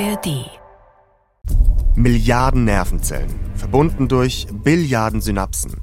ARD. 0.00 0.50
Milliarden 1.94 2.64
Nervenzellen, 2.64 3.32
verbunden 3.54 4.08
durch 4.08 4.48
Billiarden 4.50 5.20
Synapsen. 5.20 5.80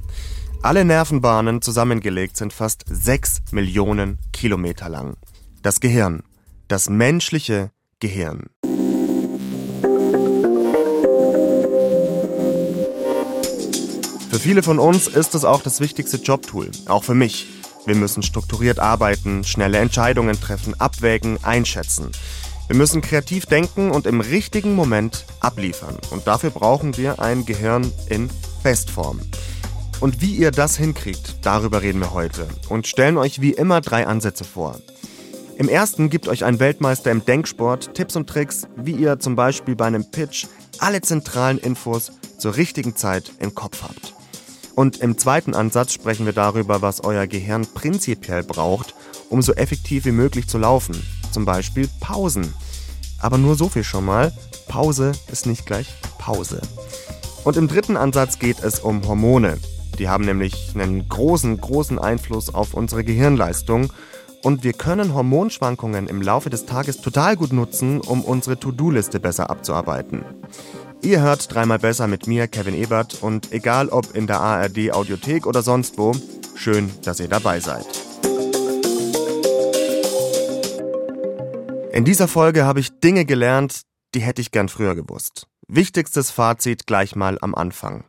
Alle 0.62 0.84
Nervenbahnen 0.84 1.62
zusammengelegt 1.62 2.36
sind 2.36 2.52
fast 2.52 2.84
6 2.86 3.40
Millionen 3.52 4.18
Kilometer 4.34 4.90
lang. 4.90 5.16
Das 5.62 5.80
Gehirn. 5.80 6.24
Das 6.68 6.90
menschliche 6.90 7.70
Gehirn. 8.00 8.50
Für 14.30 14.38
viele 14.38 14.62
von 14.62 14.78
uns 14.78 15.06
ist 15.06 15.34
es 15.34 15.46
auch 15.46 15.62
das 15.62 15.80
wichtigste 15.80 16.18
Jobtool, 16.18 16.70
auch 16.86 17.04
für 17.04 17.14
mich. 17.14 17.46
Wir 17.86 17.96
müssen 17.96 18.22
strukturiert 18.22 18.78
arbeiten, 18.78 19.42
schnelle 19.42 19.78
Entscheidungen 19.78 20.38
treffen, 20.38 20.78
abwägen, 20.78 21.42
einschätzen. 21.42 22.12
Wir 22.72 22.78
müssen 22.78 23.02
kreativ 23.02 23.44
denken 23.44 23.90
und 23.90 24.06
im 24.06 24.22
richtigen 24.22 24.74
Moment 24.74 25.26
abliefern. 25.40 25.98
Und 26.10 26.26
dafür 26.26 26.48
brauchen 26.48 26.96
wir 26.96 27.20
ein 27.20 27.44
Gehirn 27.44 27.92
in 28.08 28.30
Bestform. 28.62 29.20
Und 30.00 30.22
wie 30.22 30.34
ihr 30.36 30.52
das 30.52 30.78
hinkriegt, 30.78 31.36
darüber 31.42 31.82
reden 31.82 32.00
wir 32.00 32.14
heute 32.14 32.48
und 32.70 32.86
stellen 32.86 33.18
euch 33.18 33.42
wie 33.42 33.52
immer 33.52 33.82
drei 33.82 34.06
Ansätze 34.06 34.44
vor. 34.44 34.80
Im 35.58 35.68
ersten 35.68 36.08
gibt 36.08 36.28
euch 36.28 36.46
ein 36.46 36.60
Weltmeister 36.60 37.10
im 37.10 37.22
Denksport 37.22 37.92
Tipps 37.92 38.16
und 38.16 38.26
Tricks, 38.26 38.66
wie 38.74 38.92
ihr 38.92 39.18
zum 39.18 39.36
Beispiel 39.36 39.76
bei 39.76 39.84
einem 39.84 40.10
Pitch 40.10 40.46
alle 40.78 41.02
zentralen 41.02 41.58
Infos 41.58 42.12
zur 42.38 42.56
richtigen 42.56 42.96
Zeit 42.96 43.32
im 43.38 43.54
Kopf 43.54 43.82
habt. 43.82 44.14
Und 44.74 44.96
im 45.02 45.18
zweiten 45.18 45.54
Ansatz 45.54 45.92
sprechen 45.92 46.24
wir 46.24 46.32
darüber, 46.32 46.80
was 46.80 47.04
euer 47.04 47.26
Gehirn 47.26 47.66
prinzipiell 47.66 48.42
braucht, 48.42 48.94
um 49.28 49.42
so 49.42 49.52
effektiv 49.52 50.06
wie 50.06 50.12
möglich 50.12 50.48
zu 50.48 50.56
laufen. 50.56 50.96
Zum 51.32 51.44
Beispiel 51.44 51.86
Pausen. 52.00 52.54
Aber 53.22 53.38
nur 53.38 53.54
so 53.54 53.68
viel 53.68 53.84
schon 53.84 54.04
mal. 54.04 54.32
Pause 54.68 55.12
ist 55.30 55.46
nicht 55.46 55.64
gleich 55.64 55.94
Pause. 56.18 56.60
Und 57.44 57.56
im 57.56 57.68
dritten 57.68 57.96
Ansatz 57.96 58.38
geht 58.38 58.62
es 58.62 58.80
um 58.80 59.06
Hormone. 59.06 59.58
Die 59.98 60.08
haben 60.08 60.24
nämlich 60.24 60.72
einen 60.74 61.08
großen, 61.08 61.60
großen 61.60 61.98
Einfluss 61.98 62.54
auf 62.54 62.74
unsere 62.74 63.04
Gehirnleistung. 63.04 63.92
Und 64.42 64.64
wir 64.64 64.72
können 64.72 65.14
Hormonschwankungen 65.14 66.08
im 66.08 66.20
Laufe 66.20 66.50
des 66.50 66.66
Tages 66.66 67.00
total 67.00 67.36
gut 67.36 67.52
nutzen, 67.52 68.00
um 68.00 68.22
unsere 68.22 68.58
To-Do-Liste 68.58 69.20
besser 69.20 69.50
abzuarbeiten. 69.50 70.24
Ihr 71.00 71.20
hört 71.20 71.52
dreimal 71.52 71.78
besser 71.78 72.06
mit 72.06 72.26
mir, 72.26 72.48
Kevin 72.48 72.74
Ebert, 72.74 73.22
und 73.22 73.52
egal 73.52 73.88
ob 73.88 74.14
in 74.14 74.26
der 74.26 74.40
ARD 74.40 74.92
Audiothek 74.92 75.46
oder 75.46 75.62
sonst 75.62 75.98
wo, 75.98 76.12
schön, 76.54 76.90
dass 77.04 77.20
ihr 77.20 77.28
dabei 77.28 77.60
seid. 77.60 78.11
In 81.92 82.06
dieser 82.06 82.26
Folge 82.26 82.64
habe 82.64 82.80
ich 82.80 83.00
Dinge 83.00 83.26
gelernt, 83.26 83.82
die 84.14 84.20
hätte 84.20 84.40
ich 84.40 84.50
gern 84.50 84.70
früher 84.70 84.94
gewusst. 84.94 85.46
Wichtigstes 85.68 86.30
Fazit 86.30 86.86
gleich 86.86 87.16
mal 87.16 87.36
am 87.42 87.54
Anfang. 87.54 88.04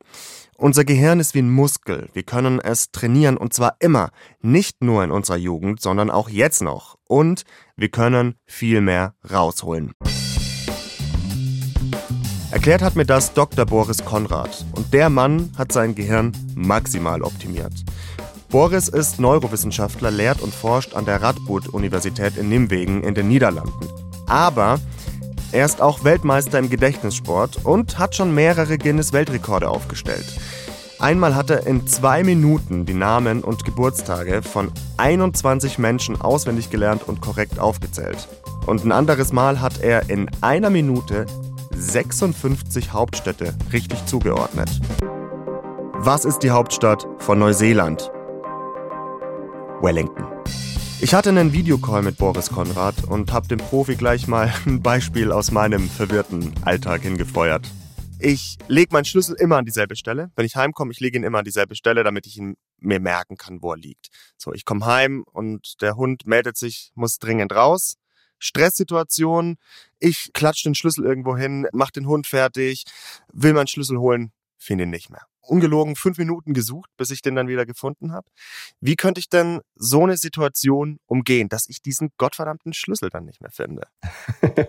Unser 0.56 0.86
Gehirn 0.86 1.20
ist 1.20 1.36
wie 1.36 1.42
ein 1.42 1.52
Muskel. 1.52 2.08
Wir 2.14 2.23
können 2.23 2.62
es 2.62 2.92
trainieren 2.92 3.36
und 3.36 3.53
zwar 3.53 3.75
immer. 3.80 4.12
Nicht 4.42 4.81
nur 4.81 5.03
in 5.03 5.12
unserer 5.12 5.36
Jugend, 5.36 5.81
sondern 5.81 6.09
auch 6.12 6.30
jetzt 6.30 6.62
noch. 6.62 6.95
Und 7.09 7.44
wir 7.75 7.90
können 7.90 8.36
viel 8.45 8.80
mehr 8.80 9.16
rausholen. 9.30 9.92
Erklärt 12.52 12.84
hat 12.84 12.95
mir 12.95 13.06
das 13.06 13.34
Dr. 13.34 13.66
Boris 13.66 14.06
Konrad. 14.06 14.66
Und 14.78 14.94
der 14.94 15.09
Mann 15.09 15.52
hat 15.58 15.73
sein 15.73 15.94
Gehirn 15.94 16.31
maximal 16.56 17.22
optimiert. 17.22 17.73
Boris 18.54 18.88
ist 18.88 19.20
Neurowissenschaftler, 19.20 20.12
lehrt 20.12 20.40
und 20.40 20.54
forscht 20.54 20.94
an 20.94 21.06
der 21.06 21.23
Radboud-Universität 21.23 22.38
in 22.38 22.50
Nimwegen 22.50 23.02
in 23.02 23.16
den 23.16 23.28
Niederlanden. 23.28 23.88
Aber 24.28 24.80
er 25.52 25.66
ist 25.66 25.82
auch 25.82 26.04
Weltmeister 26.04 26.59
im 26.59 26.70
Gedächtnissport 26.70 27.66
und 27.66 27.98
hat 27.98 28.16
schon 28.16 28.36
mehrere 28.36 28.78
Guinness-Weltrekorde 28.78 29.68
aufgestellt. 29.68 30.40
Einmal 31.00 31.34
hat 31.34 31.50
er 31.50 31.66
in 31.66 31.88
zwei 31.88 32.24
Minuten 32.24 32.86
die 32.86 32.94
Namen 32.94 33.44
und 33.44 33.66
Geburtstage 33.66 34.44
von 34.44 34.72
21 34.97 35.80
Menschen 35.80 36.22
auswendig 36.22 36.69
gelernt 36.69 37.08
und 37.08 37.22
korrekt 37.22 37.58
aufgezählt. 37.58 38.28
Und 38.68 38.86
ein 38.86 38.92
anderes 38.92 39.34
Mal 39.34 39.62
hat 39.62 39.81
er 39.81 40.12
in 40.12 40.30
einer 40.42 40.69
Minute 40.69 41.25
56 41.75 42.94
Hauptstädte 42.94 43.56
richtig 43.72 44.06
zugeordnet. 44.06 44.69
Was 45.96 46.24
ist 46.24 46.44
die 46.44 46.52
Hauptstadt 46.52 47.08
von 47.18 47.40
Neuseeland? 47.40 48.12
Wellington. 49.83 50.25
Ich 51.01 51.13
hatte 51.13 51.29
einen 51.29 51.51
Videocall 51.51 52.01
mit 52.01 52.17
Boris 52.17 52.49
Konrad 52.49 53.03
und 53.03 53.33
habe 53.33 53.47
dem 53.49 53.57
Profi 53.57 53.95
gleich 53.95 54.27
mal 54.27 54.53
ein 54.66 54.81
Beispiel 54.81 55.31
aus 55.33 55.51
meinem 55.51 55.89
verwirrten 55.89 56.53
Alltag 56.63 57.01
hingefeuert. 57.01 57.69
Ich 58.17 58.57
lege 58.69 58.94
meinen 58.94 59.03
Schlüssel 59.03 59.35
immer 59.35 59.57
an 59.57 59.66
dieselbe 59.66 59.97
Stelle. 59.97 60.31
Wenn 60.38 60.45
ich 60.45 60.55
heimkomme, 60.55 60.94
ich 60.94 61.01
lege 61.01 61.17
ihn 61.17 61.25
immer 61.25 61.39
an 61.39 61.44
dieselbe 61.44 61.75
Stelle, 61.75 62.05
damit 62.05 62.25
ich 62.25 62.38
ihn 62.38 62.55
mir 62.79 63.01
merken 63.01 63.35
kann, 63.35 63.61
wo 63.61 63.71
er 63.71 63.77
liegt. 63.77 64.07
So, 64.38 64.53
ich 64.53 64.63
komme 64.63 64.85
heim 64.85 65.25
und 65.29 65.81
der 65.81 65.97
Hund 65.97 66.25
meldet 66.25 66.55
sich, 66.55 66.94
muss 66.95 67.19
dringend 67.19 67.53
raus. 67.53 67.97
Stresssituation. 68.39 69.57
Ich 70.00 70.31
klatsche 70.33 70.69
den 70.69 70.75
Schlüssel 70.75 71.03
irgendwo 71.03 71.35
hin, 71.35 71.67
mach 71.73 71.91
den 71.91 72.07
Hund 72.07 72.25
fertig, 72.25 72.85
will 73.33 73.51
meinen 73.51 73.67
Schlüssel 73.67 73.97
holen, 73.97 74.31
finde 74.57 74.85
ihn 74.85 74.89
nicht 74.89 75.09
mehr. 75.09 75.25
Ungelogen 75.44 75.96
fünf 75.96 76.18
Minuten 76.18 76.54
gesucht, 76.54 76.90
bis 76.98 77.12
ich 77.12 77.22
den 77.22 77.36
dann 77.36 77.48
wieder 77.48 77.66
gefunden 77.66 78.12
habe. 78.12 78.28
Wie 78.80 78.96
könnte 78.96 79.20
ich 79.20 79.30
denn 79.30 79.62
so 79.76 80.04
eine 80.04 80.18
Situation 80.18 81.00
umgehen, 81.06 81.50
dass 81.50 81.68
ich 81.68 81.81
diesen 81.81 82.12
gottverdammten 82.18 82.74
Schlüssel 82.74 83.09
dann 83.09 83.26
nicht 83.26 83.42
mehr 83.42 83.52
finde? 83.52 83.88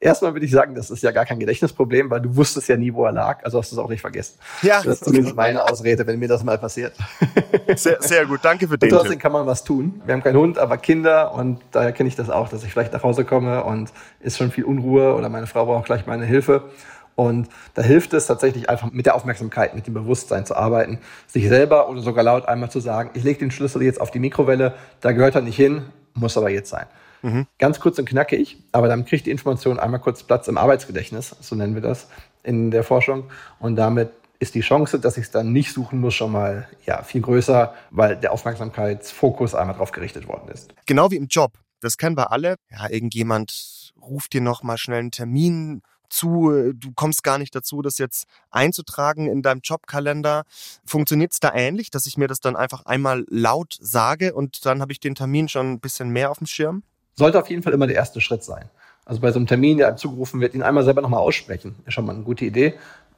Erstmal 0.00 0.32
würde 0.32 0.46
ich 0.46 0.52
sagen, 0.52 0.76
das 0.76 0.90
ist 0.90 1.02
ja 1.02 1.10
gar 1.10 1.26
kein 1.26 1.40
Gedächtnisproblem, 1.40 2.08
weil 2.08 2.20
du 2.20 2.36
wusstest 2.36 2.68
ja 2.68 2.76
nie, 2.76 2.94
wo 2.94 3.04
er 3.04 3.10
lag, 3.10 3.44
also 3.44 3.58
hast 3.58 3.72
du 3.72 3.76
es 3.76 3.80
auch 3.80 3.88
nicht 3.88 4.00
vergessen. 4.00 4.38
Ja. 4.62 4.76
Das 4.76 5.00
ist 5.00 5.04
zumindest 5.04 5.34
meine 5.34 5.64
Ausrede, 5.64 6.06
wenn 6.06 6.20
mir 6.20 6.28
das 6.28 6.44
mal 6.44 6.56
passiert. 6.56 6.94
Sehr, 7.76 8.00
sehr 8.00 8.24
gut, 8.24 8.40
danke 8.42 8.66
für 8.68 8.78
den. 8.78 8.90
Und 8.90 8.96
trotzdem 8.96 9.12
Tipp. 9.12 9.20
kann 9.20 9.32
man 9.32 9.46
was 9.46 9.62
tun. 9.62 10.00
Wir 10.06 10.14
haben 10.14 10.22
keinen 10.22 10.36
Hund, 10.36 10.58
aber 10.58 10.78
Kinder 10.78 11.34
und 11.34 11.60
daher 11.72 11.92
kenne 11.92 12.08
ich 12.08 12.16
das 12.16 12.30
auch, 12.30 12.48
dass 12.48 12.64
ich 12.64 12.72
vielleicht 12.72 12.92
nach 12.92 13.02
Hause 13.02 13.24
komme 13.24 13.64
und 13.64 13.92
ist 14.20 14.38
schon 14.38 14.50
viel 14.50 14.64
Unruhe 14.64 15.14
oder 15.14 15.28
meine 15.28 15.46
Frau 15.46 15.66
braucht 15.66 15.86
gleich 15.86 16.06
meine 16.06 16.24
Hilfe. 16.24 16.70
Und 17.18 17.48
da 17.74 17.82
hilft 17.82 18.14
es 18.14 18.26
tatsächlich 18.26 18.70
einfach 18.70 18.92
mit 18.92 19.04
der 19.04 19.16
Aufmerksamkeit, 19.16 19.74
mit 19.74 19.88
dem 19.88 19.94
Bewusstsein 19.94 20.46
zu 20.46 20.54
arbeiten, 20.54 21.00
sich 21.26 21.48
selber 21.48 21.88
oder 21.88 22.00
sogar 22.00 22.22
laut 22.22 22.46
einmal 22.46 22.70
zu 22.70 22.78
sagen, 22.78 23.10
ich 23.14 23.24
lege 23.24 23.40
den 23.40 23.50
Schlüssel 23.50 23.82
jetzt 23.82 24.00
auf 24.00 24.12
die 24.12 24.20
Mikrowelle, 24.20 24.74
da 25.00 25.10
gehört 25.10 25.34
er 25.34 25.40
nicht 25.40 25.56
hin, 25.56 25.82
muss 26.14 26.36
aber 26.36 26.48
jetzt 26.48 26.70
sein. 26.70 26.86
Mhm. 27.22 27.48
Ganz 27.58 27.80
kurz 27.80 27.98
und 27.98 28.08
knackig, 28.08 28.62
aber 28.70 28.86
dann 28.86 29.04
kriegt 29.04 29.26
die 29.26 29.32
Information 29.32 29.80
einmal 29.80 29.98
kurz 29.98 30.22
Platz 30.22 30.46
im 30.46 30.56
Arbeitsgedächtnis, 30.56 31.34
so 31.40 31.56
nennen 31.56 31.74
wir 31.74 31.82
das 31.82 32.06
in 32.44 32.70
der 32.70 32.84
Forschung. 32.84 33.24
Und 33.58 33.74
damit 33.74 34.10
ist 34.38 34.54
die 34.54 34.60
Chance, 34.60 35.00
dass 35.00 35.16
ich 35.16 35.24
es 35.24 35.30
dann 35.32 35.52
nicht 35.52 35.72
suchen 35.72 35.98
muss, 35.98 36.14
schon 36.14 36.30
mal 36.30 36.68
ja, 36.86 37.02
viel 37.02 37.22
größer, 37.22 37.74
weil 37.90 38.14
der 38.14 38.32
Aufmerksamkeitsfokus 38.32 39.56
einmal 39.56 39.74
drauf 39.74 39.90
gerichtet 39.90 40.28
worden 40.28 40.52
ist. 40.52 40.72
Genau 40.86 41.10
wie 41.10 41.16
im 41.16 41.26
Job. 41.26 41.58
Das 41.80 41.96
kennen 41.96 42.16
wir 42.16 42.30
alle. 42.30 42.54
Ja, 42.70 42.88
irgendjemand 42.88 43.92
ruft 44.00 44.34
dir 44.34 44.40
noch 44.40 44.62
mal 44.62 44.78
schnell 44.78 45.00
einen 45.00 45.10
Termin 45.10 45.82
zu, 46.10 46.72
du 46.74 46.92
kommst 46.94 47.22
gar 47.22 47.38
nicht 47.38 47.54
dazu, 47.54 47.82
das 47.82 47.98
jetzt 47.98 48.26
einzutragen 48.50 49.26
in 49.26 49.42
deinem 49.42 49.60
Jobkalender. 49.62 50.44
Funktioniert 50.84 51.32
es 51.32 51.40
da 51.40 51.52
ähnlich, 51.54 51.90
dass 51.90 52.06
ich 52.06 52.16
mir 52.16 52.28
das 52.28 52.40
dann 52.40 52.56
einfach 52.56 52.86
einmal 52.86 53.24
laut 53.28 53.76
sage 53.80 54.34
und 54.34 54.64
dann 54.66 54.80
habe 54.80 54.92
ich 54.92 55.00
den 55.00 55.14
Termin 55.14 55.48
schon 55.48 55.72
ein 55.72 55.80
bisschen 55.80 56.10
mehr 56.10 56.30
auf 56.30 56.38
dem 56.38 56.46
Schirm? 56.46 56.82
sollte 57.18 57.38
auf 57.38 57.50
jeden 57.50 57.62
Fall 57.62 57.74
immer 57.74 57.86
der 57.86 57.96
erste 57.96 58.20
Schritt 58.20 58.44
sein. 58.44 58.70
Also 59.04 59.20
bei 59.20 59.32
so 59.32 59.38
einem 59.38 59.46
Termin, 59.46 59.78
der 59.78 59.88
einem 59.88 59.96
zugerufen 59.96 60.40
wird, 60.40 60.54
ihn 60.54 60.62
einmal 60.62 60.84
selber 60.84 61.02
nochmal 61.02 61.20
aussprechen, 61.20 61.74
ist 61.84 61.94
schon 61.94 62.06
mal 62.06 62.14
eine 62.14 62.24
gute 62.24 62.44
Idee, 62.44 62.74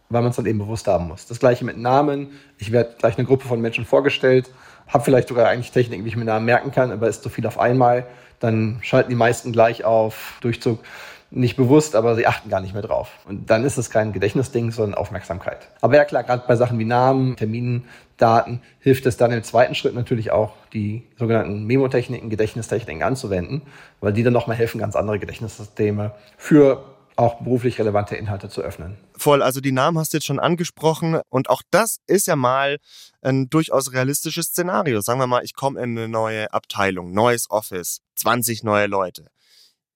weil 0.08 0.22
man 0.22 0.30
es 0.30 0.36
dann 0.36 0.46
eben 0.46 0.58
bewusst 0.58 0.86
haben 0.86 1.08
muss. 1.08 1.26
Das 1.26 1.38
gleiche 1.38 1.64
mit 1.64 1.76
Namen. 1.76 2.30
Ich 2.58 2.72
werde 2.72 2.94
gleich 2.98 3.18
eine 3.18 3.26
Gruppe 3.26 3.46
von 3.46 3.60
Menschen 3.60 3.84
vorgestellt, 3.84 4.50
habe 4.88 5.04
vielleicht 5.04 5.28
sogar 5.28 5.48
eigentlich 5.48 5.70
Techniken, 5.70 6.04
wie 6.04 6.08
ich 6.08 6.16
mir 6.16 6.24
Namen 6.24 6.46
merken 6.46 6.72
kann, 6.72 6.90
aber 6.90 7.08
ist 7.08 7.22
zu 7.22 7.28
viel 7.28 7.46
auf 7.46 7.58
einmal. 7.58 8.06
Dann 8.38 8.78
schalten 8.82 9.10
die 9.10 9.16
meisten 9.16 9.52
gleich 9.52 9.84
auf 9.84 10.38
Durchzug 10.40 10.80
nicht 11.30 11.56
bewusst, 11.56 11.94
aber 11.94 12.16
sie 12.16 12.26
achten 12.26 12.48
gar 12.50 12.60
nicht 12.60 12.72
mehr 12.72 12.82
drauf. 12.82 13.10
Und 13.24 13.50
dann 13.50 13.64
ist 13.64 13.78
es 13.78 13.90
kein 13.90 14.12
Gedächtnisding, 14.12 14.72
sondern 14.72 14.98
Aufmerksamkeit. 14.98 15.68
Aber 15.80 15.96
ja 15.96 16.04
klar, 16.04 16.24
gerade 16.24 16.44
bei 16.46 16.56
Sachen 16.56 16.78
wie 16.78 16.84
Namen, 16.84 17.36
Terminen, 17.36 17.84
Daten 18.16 18.60
hilft 18.80 19.06
es 19.06 19.16
dann 19.16 19.30
im 19.30 19.42
zweiten 19.42 19.74
Schritt 19.74 19.94
natürlich 19.94 20.30
auch, 20.30 20.52
die 20.72 21.04
sogenannten 21.16 21.64
Memotechniken, 21.66 22.30
Gedächtnistechniken 22.30 23.02
anzuwenden, 23.02 23.62
weil 24.00 24.12
die 24.12 24.22
dann 24.22 24.32
nochmal 24.32 24.56
helfen, 24.56 24.78
ganz 24.78 24.96
andere 24.96 25.18
Gedächtnissysteme 25.18 26.12
für 26.36 26.84
auch 27.16 27.40
beruflich 27.42 27.78
relevante 27.78 28.16
Inhalte 28.16 28.48
zu 28.48 28.62
öffnen. 28.62 28.96
Voll, 29.16 29.42
also 29.42 29.60
die 29.60 29.72
Namen 29.72 29.98
hast 29.98 30.12
du 30.12 30.16
jetzt 30.16 30.26
schon 30.26 30.38
angesprochen 30.38 31.20
und 31.28 31.50
auch 31.50 31.62
das 31.70 31.98
ist 32.06 32.26
ja 32.26 32.34
mal 32.34 32.78
ein 33.20 33.50
durchaus 33.50 33.92
realistisches 33.92 34.46
Szenario. 34.46 35.02
Sagen 35.02 35.20
wir 35.20 35.26
mal, 35.26 35.44
ich 35.44 35.54
komme 35.54 35.80
in 35.82 35.98
eine 35.98 36.08
neue 36.08 36.52
Abteilung, 36.52 37.12
neues 37.12 37.50
Office, 37.50 38.00
20 38.16 38.64
neue 38.64 38.86
Leute. 38.86 39.26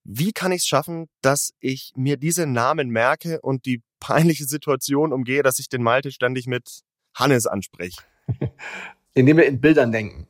Wie 0.05 0.33
kann 0.33 0.53
ich 0.53 0.63
es 0.63 0.67
schaffen, 0.67 1.09
dass 1.23 1.53
ich 1.61 1.93
mir 1.97 2.17
diese 2.17 2.47
Namen 2.47 2.91
merke 2.91 3.41
und 3.41 3.67
die 3.67 3.83
peinliche 4.01 4.45
Situation 4.45 5.13
umgehe, 5.13 5.43
dass 5.43 5.59
ich 5.59 5.69
den 5.69 5.83
Malte 5.83 6.13
ständig 6.13 6.47
mit 6.47 6.83
Hannes 7.15 7.47
anspreche? 7.47 8.01
Indem 9.15 9.39
wir 9.39 9.47
in 9.47 9.61
Bildern 9.61 9.93
denken. 9.93 10.27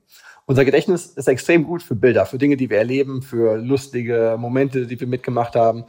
Unser 0.46 0.64
Gedächtnis 0.64 1.06
ist 1.06 1.26
extrem 1.26 1.64
gut 1.64 1.82
für 1.82 1.94
Bilder, 1.94 2.26
für 2.26 2.38
Dinge, 2.38 2.56
die 2.56 2.68
wir 2.68 2.78
erleben, 2.78 3.22
für 3.22 3.56
lustige 3.56 4.36
Momente, 4.38 4.86
die 4.86 5.00
wir 5.00 5.06
mitgemacht 5.06 5.56
haben. 5.56 5.84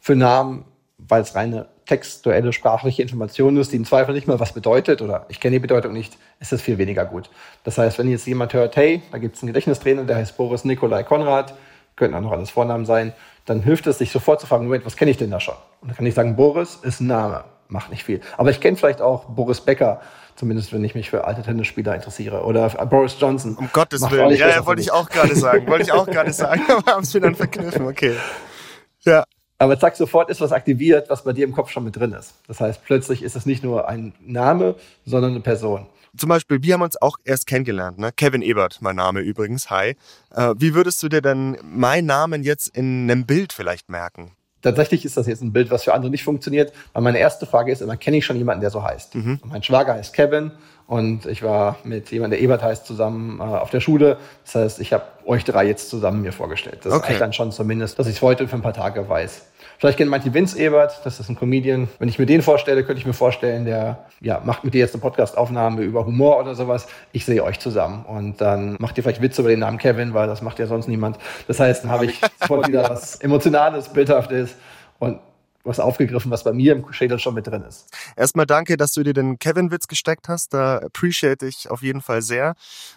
Für 0.00 0.16
Namen 0.16 0.64
weil 1.08 1.22
es 1.22 1.34
reine 1.34 1.66
textuelle, 1.86 2.52
sprachliche 2.52 3.02
Information 3.02 3.56
ist, 3.56 3.72
die 3.72 3.76
im 3.76 3.84
Zweifel 3.84 4.14
nicht 4.14 4.26
mal 4.26 4.40
was 4.40 4.52
bedeutet 4.52 5.02
oder 5.02 5.26
ich 5.28 5.40
kenne 5.40 5.56
die 5.56 5.60
Bedeutung 5.60 5.92
nicht, 5.92 6.18
ist 6.38 6.52
das 6.52 6.62
viel 6.62 6.78
weniger 6.78 7.04
gut. 7.04 7.30
Das 7.64 7.78
heißt, 7.78 7.98
wenn 7.98 8.08
jetzt 8.08 8.26
jemand 8.26 8.52
hört, 8.52 8.76
hey, 8.76 9.02
da 9.10 9.18
gibt 9.18 9.36
es 9.36 9.42
einen 9.42 9.48
Gedächtnistrainer, 9.48 10.04
der 10.04 10.16
heißt 10.16 10.36
Boris 10.36 10.64
Nikolai 10.64 11.02
Konrad, 11.02 11.54
könnten 11.96 12.14
auch 12.16 12.20
noch 12.20 12.32
alles 12.32 12.50
Vornamen 12.50 12.86
sein, 12.86 13.12
dann 13.46 13.62
hilft 13.62 13.86
es, 13.86 13.98
sich 13.98 14.10
sofort 14.10 14.40
zu 14.40 14.46
fragen, 14.46 14.64
Moment, 14.64 14.86
was 14.86 14.96
kenne 14.96 15.10
ich 15.10 15.16
denn 15.16 15.30
da 15.30 15.40
schon? 15.40 15.54
Und 15.80 15.88
dann 15.88 15.96
kann 15.96 16.06
ich 16.06 16.14
sagen, 16.14 16.36
Boris 16.36 16.78
ist 16.82 17.00
ein 17.00 17.06
Name, 17.06 17.44
macht 17.68 17.90
nicht 17.90 18.04
viel. 18.04 18.20
Aber 18.36 18.50
ich 18.50 18.60
kenne 18.60 18.76
vielleicht 18.76 19.00
auch 19.00 19.24
Boris 19.24 19.60
Becker, 19.60 20.00
zumindest 20.36 20.72
wenn 20.72 20.84
ich 20.84 20.94
mich 20.94 21.10
für 21.10 21.24
alte 21.24 21.42
Tennisspieler 21.42 21.94
interessiere. 21.94 22.44
Oder 22.44 22.68
Boris 22.86 23.16
Johnson. 23.18 23.56
Um 23.56 23.68
Gottes 23.72 24.08
Willen. 24.10 24.36
Ja, 24.36 24.48
ja 24.48 24.66
wollte 24.66 24.82
ich 24.82 24.92
auch 24.92 25.08
gerade 25.08 25.34
sagen. 25.34 25.66
wollte 25.66 25.84
ich 25.84 25.92
auch 25.92 26.06
gerade 26.10 26.32
sagen, 26.32 26.62
aber 26.68 26.92
haben 26.92 27.02
es 27.02 27.12
mir 27.12 27.20
dann 27.20 27.34
verkniffen. 27.34 27.86
Okay. 27.86 28.14
Ja. 29.00 29.24
Aber 29.58 29.78
zack, 29.78 29.94
sofort 29.96 30.30
ist 30.30 30.40
was 30.40 30.52
aktiviert, 30.52 31.10
was 31.10 31.24
bei 31.24 31.34
dir 31.34 31.44
im 31.44 31.52
Kopf 31.52 31.70
schon 31.70 31.84
mit 31.84 31.94
drin 31.94 32.12
ist. 32.12 32.34
Das 32.48 32.60
heißt, 32.60 32.82
plötzlich 32.84 33.22
ist 33.22 33.36
es 33.36 33.44
nicht 33.44 33.62
nur 33.62 33.88
ein 33.88 34.14
Name, 34.20 34.76
sondern 35.04 35.32
eine 35.32 35.40
Person. 35.40 35.86
Zum 36.16 36.28
Beispiel, 36.28 36.62
wir 36.62 36.74
haben 36.74 36.82
uns 36.82 37.00
auch 37.00 37.16
erst 37.24 37.46
kennengelernt, 37.46 37.98
ne? 37.98 38.10
Kevin 38.16 38.42
Ebert, 38.42 38.78
mein 38.80 38.96
Name 38.96 39.20
übrigens. 39.20 39.70
Hi. 39.70 39.96
Äh, 40.34 40.54
wie 40.56 40.74
würdest 40.74 41.02
du 41.02 41.08
dir 41.08 41.22
denn 41.22 41.56
meinen 41.62 42.06
Namen 42.06 42.42
jetzt 42.42 42.68
in 42.68 43.10
einem 43.10 43.26
Bild 43.26 43.52
vielleicht 43.52 43.88
merken? 43.88 44.32
Tatsächlich 44.62 45.04
ist 45.04 45.16
das 45.16 45.26
jetzt 45.26 45.42
ein 45.42 45.52
Bild, 45.52 45.70
was 45.70 45.84
für 45.84 45.94
andere 45.94 46.10
nicht 46.10 46.24
funktioniert, 46.24 46.72
weil 46.92 47.02
meine 47.02 47.18
erste 47.18 47.46
Frage 47.46 47.72
ist 47.72 47.80
immer, 47.80 47.96
kenne 47.96 48.18
ich 48.18 48.26
schon 48.26 48.36
jemanden, 48.36 48.60
der 48.60 48.70
so 48.70 48.82
heißt? 48.82 49.14
Mhm. 49.14 49.40
Mein 49.44 49.62
Schwager 49.62 49.94
heißt 49.94 50.12
Kevin 50.12 50.50
und 50.86 51.24
ich 51.24 51.42
war 51.42 51.78
mit 51.84 52.10
jemandem, 52.10 52.38
der 52.38 52.44
Ebert 52.44 52.62
heißt, 52.62 52.84
zusammen 52.84 53.40
äh, 53.40 53.42
auf 53.42 53.70
der 53.70 53.80
Schule. 53.80 54.18
Das 54.44 54.56
heißt, 54.56 54.80
ich 54.80 54.92
habe 54.92 55.04
euch 55.24 55.44
drei 55.44 55.66
jetzt 55.66 55.88
zusammen 55.88 56.20
mir 56.20 56.32
vorgestellt. 56.32 56.80
Das 56.82 56.92
okay. 56.92 57.08
reicht 57.08 57.20
dann 57.20 57.32
schon 57.32 57.52
zumindest, 57.52 57.98
dass 57.98 58.06
ich 58.06 58.16
es 58.16 58.22
heute 58.22 58.48
für 58.48 58.56
ein 58.56 58.62
paar 58.62 58.74
Tage 58.74 59.08
weiß. 59.08 59.42
Vielleicht 59.80 59.96
kennen 59.96 60.10
manche 60.10 60.34
Vince 60.34 60.58
Ebert, 60.58 61.00
das 61.04 61.20
ist 61.20 61.30
ein 61.30 61.36
Comedian. 61.36 61.88
Wenn 61.98 62.10
ich 62.10 62.18
mir 62.18 62.26
den 62.26 62.42
vorstelle, 62.42 62.84
könnte 62.84 63.00
ich 63.00 63.06
mir 63.06 63.14
vorstellen, 63.14 63.64
der 63.64 64.04
ja, 64.20 64.42
macht 64.44 64.62
mit 64.62 64.74
dir 64.74 64.80
jetzt 64.80 64.94
eine 64.94 65.00
Podcastaufnahme 65.00 65.80
über 65.80 66.04
Humor 66.04 66.38
oder 66.38 66.54
sowas. 66.54 66.86
Ich 67.12 67.24
sehe 67.24 67.42
euch 67.42 67.60
zusammen. 67.60 68.04
Und 68.04 68.42
dann 68.42 68.76
macht 68.78 68.98
ihr 68.98 69.02
vielleicht 69.02 69.22
Witze 69.22 69.40
über 69.40 69.48
den 69.48 69.60
Namen 69.60 69.78
Kevin, 69.78 70.12
weil 70.12 70.26
das 70.26 70.42
macht 70.42 70.58
ja 70.58 70.66
sonst 70.66 70.86
niemand. 70.86 71.16
Das 71.48 71.60
heißt, 71.60 71.84
dann 71.84 71.90
habe 71.90 72.04
ich 72.04 72.20
sofort 72.40 72.68
wieder 72.68 72.90
was 72.90 73.16
Emotionales, 73.22 73.88
Bildhaftes. 73.88 74.54
Und 74.98 75.18
was 75.64 75.78
aufgegriffen, 75.78 76.30
was 76.30 76.44
bei 76.44 76.52
mir 76.52 76.72
im 76.72 76.92
Schädel 76.92 77.18
schon 77.18 77.34
mit 77.34 77.46
drin 77.46 77.62
ist. 77.62 77.88
Erstmal 78.16 78.46
danke, 78.46 78.76
dass 78.76 78.92
du 78.92 79.02
dir 79.02 79.12
den 79.12 79.38
Kevin-Witz 79.38 79.88
gesteckt 79.88 80.28
hast. 80.28 80.54
Da 80.54 80.78
appreciate 80.78 81.46
ich 81.46 81.70
auf 81.70 81.82
jeden 81.82 82.00
Fall 82.00 82.22
sehr. 82.22 82.54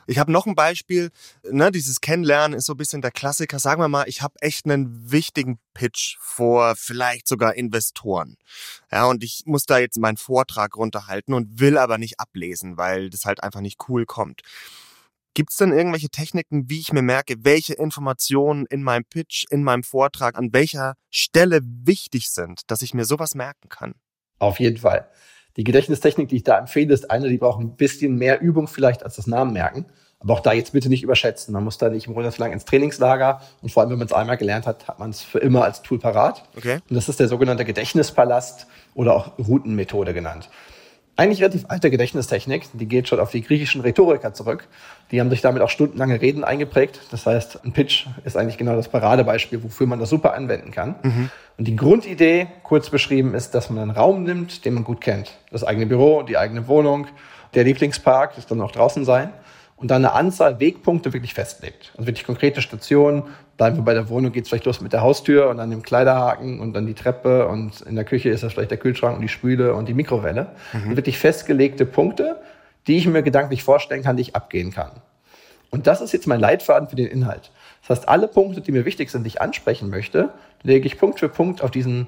Ich 0.08 0.18
habe 0.18 0.32
noch 0.32 0.46
ein 0.46 0.56
Beispiel. 0.56 1.12
Ne, 1.50 1.72
dieses 1.72 2.00
Kennenlernen 2.00 2.58
ist 2.58 2.66
so 2.66 2.74
ein 2.74 2.78
bisschen 2.78 3.02
der 3.02 3.12
Klassiker. 3.12 3.60
Sagen 3.60 3.82
wir 3.82 3.90
mal, 3.90 4.08
ich 4.08 4.22
habe 4.22 4.36
echt 4.40 4.66
einen 4.66 5.12
wichtigen 5.12 5.60
Pitch 5.74 6.18
vor 6.20 6.76
vielleicht 6.78 7.28
sogar 7.28 7.56
Investoren. 7.56 8.38
Ja, 8.92 9.06
und 9.06 9.24
ich 9.24 9.44
muss 9.46 9.66
da 9.66 9.80
jetzt 9.80 9.98
meinen 9.98 10.18
Vortrag 10.18 10.78
runterhalten 10.78 11.34
und 11.34 11.60
will 11.60 11.78
aber 11.78 11.98
nicht 11.98 12.20
ablesen, 12.20 12.78
weil 12.78 13.10
das 13.10 13.26
halt 13.26 13.44
einfach 13.44 13.62
nicht 13.62 13.90
cool 13.90 14.06
kommt. 14.06 14.42
Gibt 15.36 15.52
es 15.52 15.58
denn 15.58 15.72
irgendwelche 15.72 16.10
Techniken, 16.10 16.70
wie 16.70 16.80
ich 16.80 16.94
mir 16.94 17.02
merke, 17.02 17.36
welche 17.40 17.74
Informationen 17.74 18.68
in 18.68 18.84
meinem 18.84 19.04
Pitch, 19.04 19.46
in 19.50 19.64
meinem 19.64 19.84
Vortrag, 19.84 20.38
an 20.38 20.54
welcher 20.54 20.94
Stelle 21.10 21.62
wichtig 21.64 22.30
sind, 22.30 22.62
dass 22.70 22.84
ich 22.84 22.94
mir 22.94 23.06
sowas 23.06 23.34
merken 23.34 23.68
kann? 23.68 23.96
Auf 24.38 24.60
jeden 24.60 24.78
Fall. 24.78 25.10
Die 25.58 25.64
Gedächtnistechnik, 25.64 26.30
die 26.30 26.38
ich 26.38 26.44
da 26.44 26.60
empfehle, 26.60 26.94
ist 26.94 27.10
eine, 27.10 27.30
die 27.30 27.38
braucht 27.38 27.62
ein 27.62 27.76
bisschen 27.76 28.16
mehr 28.16 28.42
Übung 28.42 28.68
vielleicht 28.68 29.04
als 29.04 29.16
das 29.16 29.26
Namen 29.26 29.54
merken. 29.54 29.86
Aber 30.20 30.34
auch 30.34 30.40
da 30.40 30.54
jetzt 30.54 30.72
bitte 30.72 30.88
nicht 30.88 31.04
überschätzen. 31.04 31.52
Man 31.52 31.64
muss 31.64 31.78
da 31.78 31.90
nicht 31.90 32.08
monatelang 32.08 32.54
ins 32.54 32.66
Trainingslager 32.66 33.42
und 33.62 33.72
vor 33.72 33.82
allem, 33.82 33.92
wenn 33.92 33.98
man 33.98 34.08
es 34.08 34.14
einmal 34.14 34.38
gelernt 34.38 34.66
hat, 34.68 34.88
hat 34.88 35.00
man 35.00 35.10
es 35.10 35.22
für 35.22 35.40
immer 35.40 35.64
als 35.64 35.82
Tool 35.82 36.00
parat. 36.00 36.48
Okay. 36.56 36.80
Und 36.90 36.96
das 36.96 37.10
ist 37.10 37.20
der 37.20 37.28
sogenannte 37.28 37.66
Gedächtnispalast 37.66 38.68
oder 38.94 39.16
auch 39.16 39.38
Routenmethode 39.38 40.14
genannt 40.14 40.50
eigentlich 41.16 41.42
relativ 41.42 41.66
alte 41.68 41.92
Gedächtnistechnik. 41.92 42.64
Die 42.74 42.88
geht 42.88 43.08
schon 43.08 43.20
auf 43.20 43.32
die 43.32 43.42
griechischen 43.42 43.82
Rhetoriker 43.82 44.34
zurück. 44.34 44.68
Die 45.12 45.20
haben 45.20 45.30
sich 45.30 45.42
damit 45.42 45.62
auch 45.62 45.70
stundenlange 45.70 46.22
Reden 46.22 46.44
eingeprägt. 46.44 47.02
Das 47.12 47.26
heißt, 47.26 47.64
ein 47.64 47.72
Pitch 47.72 48.08
ist 48.26 48.36
eigentlich 48.36 48.58
genau 48.58 48.76
das 48.76 48.90
Paradebeispiel, 48.90 49.64
wofür 49.64 49.86
man 49.86 50.00
das 50.00 50.10
super 50.10 50.34
anwenden 50.34 50.72
kann. 50.72 50.96
Mhm. 51.04 51.30
Und 51.58 51.68
die 51.68 51.76
Grundidee, 51.76 52.48
kurz 52.64 52.90
beschrieben, 52.90 53.36
ist, 53.36 53.52
dass 53.54 53.70
man 53.70 53.84
einen 53.84 53.92
Raum 53.92 54.24
nimmt, 54.24 54.66
den 54.66 54.74
man 54.74 54.84
gut 54.84 55.02
kennt. 55.02 55.38
Das 55.52 55.64
eigene 55.64 55.86
Büro, 55.86 56.24
die 56.24 56.38
eigene 56.38 56.68
Wohnung, 56.68 57.08
der 57.54 57.64
Lieblingspark, 57.64 58.36
das 58.36 58.48
kann 58.48 58.60
auch 58.62 58.72
draußen 58.72 59.06
sein 59.06 59.32
und 59.84 59.92
dann 59.92 60.06
eine 60.06 60.14
Anzahl 60.14 60.60
Wegpunkte 60.60 61.12
wirklich 61.14 61.34
festlegt. 61.34 61.92
Also 61.98 62.08
wirklich 62.08 62.26
konkrete 62.26 62.62
Stationen. 62.62 63.24
Bleiben 63.58 63.78
wir 63.78 63.84
bei 63.84 63.94
der 63.94 64.10
Wohnung, 64.10 64.32
geht 64.32 64.44
es 64.44 64.50
vielleicht 64.50 64.66
los 64.66 64.82
mit 64.82 64.94
der 64.94 65.02
Haustür 65.02 65.50
und 65.50 65.58
dann 65.58 65.70
dem 65.70 65.84
Kleiderhaken 65.84 66.60
und 66.60 66.74
dann 66.74 66.88
die 66.88 66.96
Treppe 66.96 67.48
und 67.48 67.82
in 67.82 67.96
der 67.96 68.04
Küche 68.04 68.30
ist 68.30 68.42
das 68.42 68.54
vielleicht 68.54 68.72
der 68.72 68.80
Kühlschrank 68.80 69.16
und 69.16 69.22
die 69.22 69.30
Spüle 69.30 69.76
und 69.76 69.88
die 69.88 69.94
Mikrowelle. 69.94 70.48
Mhm. 70.74 70.96
Wirklich 70.96 71.20
festgelegte 71.20 71.86
Punkte, 71.86 72.42
die 72.88 72.98
ich 72.98 73.08
mir 73.08 73.22
gedanklich 73.22 73.64
vorstellen 73.64 74.04
kann, 74.04 74.18
die 74.18 74.22
ich 74.24 74.36
abgehen 74.36 74.72
kann. 74.72 74.92
Und 75.70 75.88
das 75.88 76.02
ist 76.02 76.14
jetzt 76.14 76.28
mein 76.28 76.40
Leitfaden 76.40 76.88
für 76.88 76.96
den 76.96 77.08
Inhalt. 77.08 77.52
Das 77.82 77.98
heißt, 77.98 78.10
alle 78.10 78.28
Punkte, 78.28 78.62
die 78.62 78.72
mir 78.72 78.86
wichtig 78.86 79.10
sind, 79.10 79.24
die 79.24 79.30
ich 79.30 79.42
ansprechen 79.42 79.90
möchte, 79.90 80.30
lege 80.64 80.86
ich 80.88 80.98
Punkt 80.98 81.20
für 81.20 81.30
Punkt 81.30 81.62
auf 81.62 81.72
diesen 81.72 82.08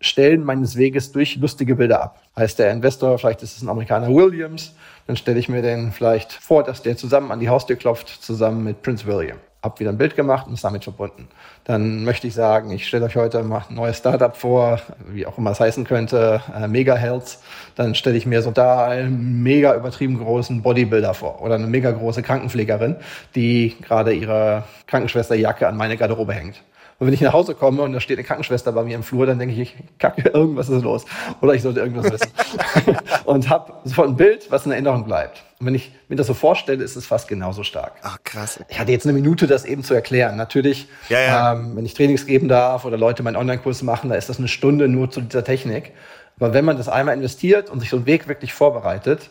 Stellen 0.00 0.44
meines 0.44 0.76
Weges 0.76 1.12
durch 1.12 1.36
lustige 1.36 1.76
Bilder 1.76 2.02
ab. 2.02 2.22
Heißt 2.36 2.58
der 2.58 2.70
Investor, 2.70 3.18
vielleicht 3.18 3.42
ist 3.42 3.56
es 3.56 3.62
ein 3.62 3.68
Amerikaner 3.68 4.08
Williams, 4.08 4.74
dann 5.06 5.16
stelle 5.16 5.38
ich 5.38 5.48
mir 5.48 5.60
den 5.60 5.92
vielleicht 5.92 6.32
vor, 6.32 6.62
dass 6.62 6.82
der 6.82 6.96
zusammen 6.96 7.30
an 7.32 7.40
die 7.40 7.50
Haustür 7.50 7.76
klopft, 7.76 8.08
zusammen 8.08 8.64
mit 8.64 8.82
Prince 8.82 9.06
William. 9.06 9.36
Hab 9.62 9.78
wieder 9.78 9.90
ein 9.90 9.98
Bild 9.98 10.16
gemacht 10.16 10.46
und 10.46 10.54
es 10.54 10.62
damit 10.62 10.84
verbunden. 10.84 11.28
Dann 11.64 12.04
möchte 12.04 12.26
ich 12.26 12.34
sagen, 12.34 12.70
ich 12.70 12.86
stelle 12.88 13.04
euch 13.04 13.16
heute 13.16 13.42
mal 13.42 13.64
ein 13.68 13.74
neues 13.74 13.98
Startup 13.98 14.34
vor, 14.34 14.80
wie 15.08 15.26
auch 15.26 15.36
immer 15.36 15.50
es 15.50 15.60
heißen 15.60 15.84
könnte, 15.84 16.40
äh, 16.56 16.66
Mega 16.66 16.94
Health. 16.94 17.38
Dann 17.74 17.94
stelle 17.94 18.16
ich 18.16 18.24
mir 18.24 18.40
so 18.40 18.52
da 18.52 18.86
einen 18.86 19.42
mega 19.42 19.74
übertrieben 19.74 20.18
großen 20.18 20.62
Bodybuilder 20.62 21.12
vor 21.12 21.42
oder 21.42 21.56
eine 21.56 21.66
mega 21.66 21.90
große 21.90 22.22
Krankenpflegerin, 22.22 22.96
die 23.34 23.76
gerade 23.82 24.14
ihre 24.14 24.64
Krankenschwesterjacke 24.86 25.68
an 25.68 25.76
meine 25.76 25.98
Garderobe 25.98 26.32
hängt. 26.32 26.62
Und 27.00 27.06
wenn 27.06 27.14
ich 27.14 27.22
nach 27.22 27.32
Hause 27.32 27.54
komme 27.54 27.80
und 27.80 27.94
da 27.94 28.00
steht 28.00 28.18
eine 28.18 28.26
Krankenschwester 28.26 28.72
bei 28.72 28.84
mir 28.84 28.94
im 28.94 29.02
Flur, 29.02 29.24
dann 29.24 29.38
denke 29.38 29.54
ich, 29.54 29.74
kacke, 29.98 30.28
irgendwas 30.28 30.68
ist 30.68 30.82
los. 30.82 31.06
Oder 31.40 31.54
ich 31.54 31.62
sollte 31.62 31.80
irgendwas 31.80 32.12
wissen. 32.12 32.30
und 33.24 33.48
habe 33.48 33.72
sofort 33.84 34.08
ein 34.10 34.16
Bild, 34.16 34.50
was 34.50 34.66
in 34.66 34.72
Erinnerung 34.72 35.06
bleibt. 35.06 35.42
Und 35.58 35.66
wenn 35.66 35.74
ich 35.74 35.92
mir 36.08 36.16
das 36.16 36.26
so 36.26 36.34
vorstelle, 36.34 36.84
ist 36.84 36.96
es 36.96 37.06
fast 37.06 37.26
genauso 37.26 37.62
stark. 37.62 37.94
Ach, 38.02 38.18
krass. 38.22 38.60
Ich 38.68 38.78
hatte 38.78 38.92
jetzt 38.92 39.06
eine 39.06 39.14
Minute, 39.14 39.46
das 39.46 39.64
eben 39.64 39.82
zu 39.82 39.94
erklären. 39.94 40.36
Natürlich, 40.36 40.88
ja, 41.08 41.20
ja. 41.20 41.52
Ähm, 41.54 41.74
wenn 41.74 41.86
ich 41.86 41.94
Trainings 41.94 42.26
geben 42.26 42.48
darf 42.48 42.84
oder 42.84 42.98
Leute 42.98 43.22
meinen 43.22 43.36
Online-Kurs 43.36 43.80
machen, 43.80 44.10
da 44.10 44.16
ist 44.16 44.28
das 44.28 44.36
eine 44.36 44.48
Stunde 44.48 44.86
nur 44.86 45.10
zu 45.10 45.22
dieser 45.22 45.42
Technik. 45.42 45.92
Aber 46.38 46.52
wenn 46.52 46.66
man 46.66 46.76
das 46.76 46.90
einmal 46.90 47.16
investiert 47.16 47.70
und 47.70 47.80
sich 47.80 47.88
so 47.88 47.96
einen 47.96 48.04
Weg 48.04 48.28
wirklich 48.28 48.52
vorbereitet, 48.52 49.30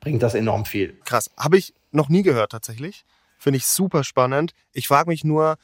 bringt 0.00 0.22
das 0.22 0.34
enorm 0.34 0.66
viel. 0.66 0.98
Krass. 1.06 1.30
Habe 1.38 1.56
ich 1.56 1.72
noch 1.92 2.10
nie 2.10 2.22
gehört 2.22 2.52
tatsächlich. 2.52 3.06
Finde 3.38 3.56
ich 3.56 3.66
super 3.66 4.04
spannend. 4.04 4.52
Ich 4.74 4.86
frage 4.86 5.08
mich 5.08 5.24
nur, 5.24 5.56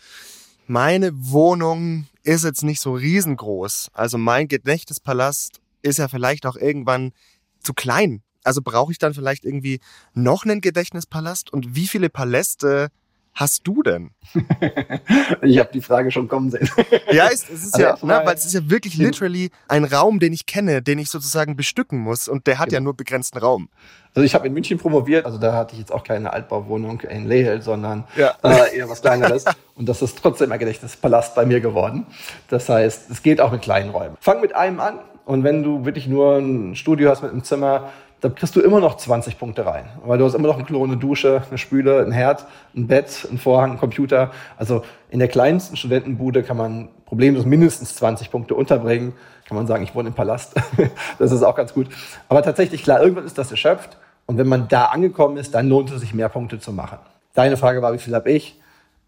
meine 0.67 1.11
Wohnung 1.15 2.07
ist 2.23 2.45
jetzt 2.45 2.63
nicht 2.63 2.81
so 2.81 2.95
riesengroß. 2.95 3.91
Also 3.93 4.19
mein 4.19 4.49
Gedächtnispalast 4.49 5.61
ist 5.83 5.99
ja 5.99 6.09
vielleicht 6.09 6.47
auch 6.47 6.57
irgendwann 6.57 7.13
zu 7.61 7.75
klein. 7.75 8.23
Also 8.45 8.61
brauche 8.63 8.93
ich 8.93 8.99
dann 8.99 9.15
vielleicht 9.15 9.45
irgendwie 9.45 9.81
noch 10.15 10.45
einen 10.45 10.61
Gedächtnispalast? 10.61 11.53
Und 11.53 11.75
wie 11.75 11.87
viele 11.87 12.11
Paläste 12.11 12.89
hast 13.35 13.67
du 13.67 13.83
denn? 13.83 14.11
ich 15.43 15.59
habe 15.59 15.71
die 15.73 15.81
Frage 15.81 16.11
schon 16.11 16.29
kommen 16.29 16.51
sehen. 16.51 16.69
ja, 17.13 17.29
es, 17.33 17.49
es 17.49 17.65
ist 17.65 17.75
also 17.75 18.07
ja, 18.07 18.19
ne, 18.21 18.27
weil 18.27 18.35
es 18.35 18.45
ist 18.45 18.53
ja 18.53 18.69
wirklich 18.69 18.97
literally 18.97 19.51
ein 19.69 19.85
Raum, 19.85 20.19
den 20.21 20.33
ich 20.33 20.47
kenne, 20.47 20.83
den 20.83 20.99
ich 20.99 21.09
sozusagen 21.09 21.57
bestücken 21.57 21.99
muss 21.99 22.29
und 22.29 22.47
der 22.47 22.59
hat 22.59 22.69
genau. 22.69 22.77
ja 22.77 22.81
nur 22.81 22.97
begrenzten 22.97 23.39
Raum. 23.39 23.69
Also 24.15 24.27
ich 24.27 24.35
habe 24.35 24.47
in 24.47 24.53
München 24.53 24.79
promoviert, 24.79 25.25
also 25.25 25.39
da 25.39 25.55
hatte 25.55 25.73
ich 25.73 25.81
jetzt 25.81 25.93
auch 25.93 26.05
keine 26.05 26.33
Altbauwohnung 26.33 27.01
in 27.01 27.27
Lehel, 27.27 27.63
sondern 27.63 28.05
ja. 28.17 28.35
äh, 28.43 28.77
eher 28.77 28.89
was 28.89 29.01
kleineres 29.01 29.45
und 29.75 29.89
das 29.89 30.03
ist 30.03 30.19
trotzdem 30.19 30.53
ein 30.53 30.59
Gedächtnispalast 30.59 31.35
bei 31.35 31.47
mir 31.47 31.61
geworden. 31.61 32.07
Das 32.49 32.69
heißt, 32.69 33.11
es 33.11 33.23
geht 33.23 33.41
auch 33.41 33.53
mit 33.53 33.63
kleinen 33.63 33.91
Räumen. 33.91 34.17
Fang 34.21 34.43
mit 34.43 34.55
einem 34.55 34.81
an 34.81 34.99
und 35.25 35.45
wenn 35.45 35.63
du 35.63 35.85
wirklich 35.87 36.07
nur 36.07 36.37
ein 36.37 36.77
Studio 36.77 37.09
hast 37.11 37.23
mit 37.23 37.33
einem 37.33 37.45
Zimmer, 37.45 37.91
da 38.23 38.29
kriegst 38.29 38.55
du 38.55 38.61
immer 38.61 38.79
noch 38.79 38.97
20 38.97 39.37
Punkte 39.37 39.67
rein. 39.67 39.85
Weil 40.05 40.17
du 40.17 40.25
hast 40.25 40.35
immer 40.35 40.47
noch 40.47 40.57
ein 40.57 40.65
Klo, 40.65 40.85
eine 40.85 40.97
Dusche, 40.97 41.43
eine 41.49 41.59
Spüle, 41.59 42.05
ein 42.05 42.13
Herd, 42.13 42.47
ein 42.75 42.87
Bett, 42.87 43.27
ein 43.31 43.37
Vorhang, 43.37 43.73
ein 43.73 43.79
Computer. 43.79 44.31
Also 44.57 44.85
in 45.11 45.19
der 45.19 45.27
kleinsten 45.27 45.77
Studentenbude 45.77 46.45
kann 46.45 46.57
man 46.57 46.89
problemlos 47.05 47.45
mindestens 47.45 47.97
20 47.97 48.31
Punkte 48.31 48.55
unterbringen. 48.55 49.15
Kann 49.49 49.57
man 49.57 49.67
sagen, 49.67 49.83
ich 49.83 49.93
wohne 49.97 50.11
im 50.11 50.15
Palast. 50.15 50.55
das 51.19 51.33
ist 51.33 51.43
auch 51.43 51.57
ganz 51.57 51.75
gut. 51.75 51.89
Aber 52.29 52.45
tatsächlich, 52.45 52.85
klar, 52.85 53.03
irgendwann 53.03 53.27
ist 53.27 53.39
das 53.39 53.51
erschöpft. 53.51 53.99
Und 54.27 54.39
wenn 54.39 54.47
man 54.47 54.69
da 54.69 54.87
angekommen 54.87 55.37
ist, 55.37 55.53
dann 55.53 55.69
lohnt 55.69 55.91
es 55.91 56.01
sich, 56.01 56.15
mehr 56.15 56.29
Punkte 56.29 56.61
zu 56.61 56.73
machen. 56.73 56.99
Deine 57.35 57.57
Frage 57.57 57.83
war, 57.83 57.93
wie 57.93 57.99
viel 57.99 58.15
habe 58.15 58.31
ich? 58.31 58.62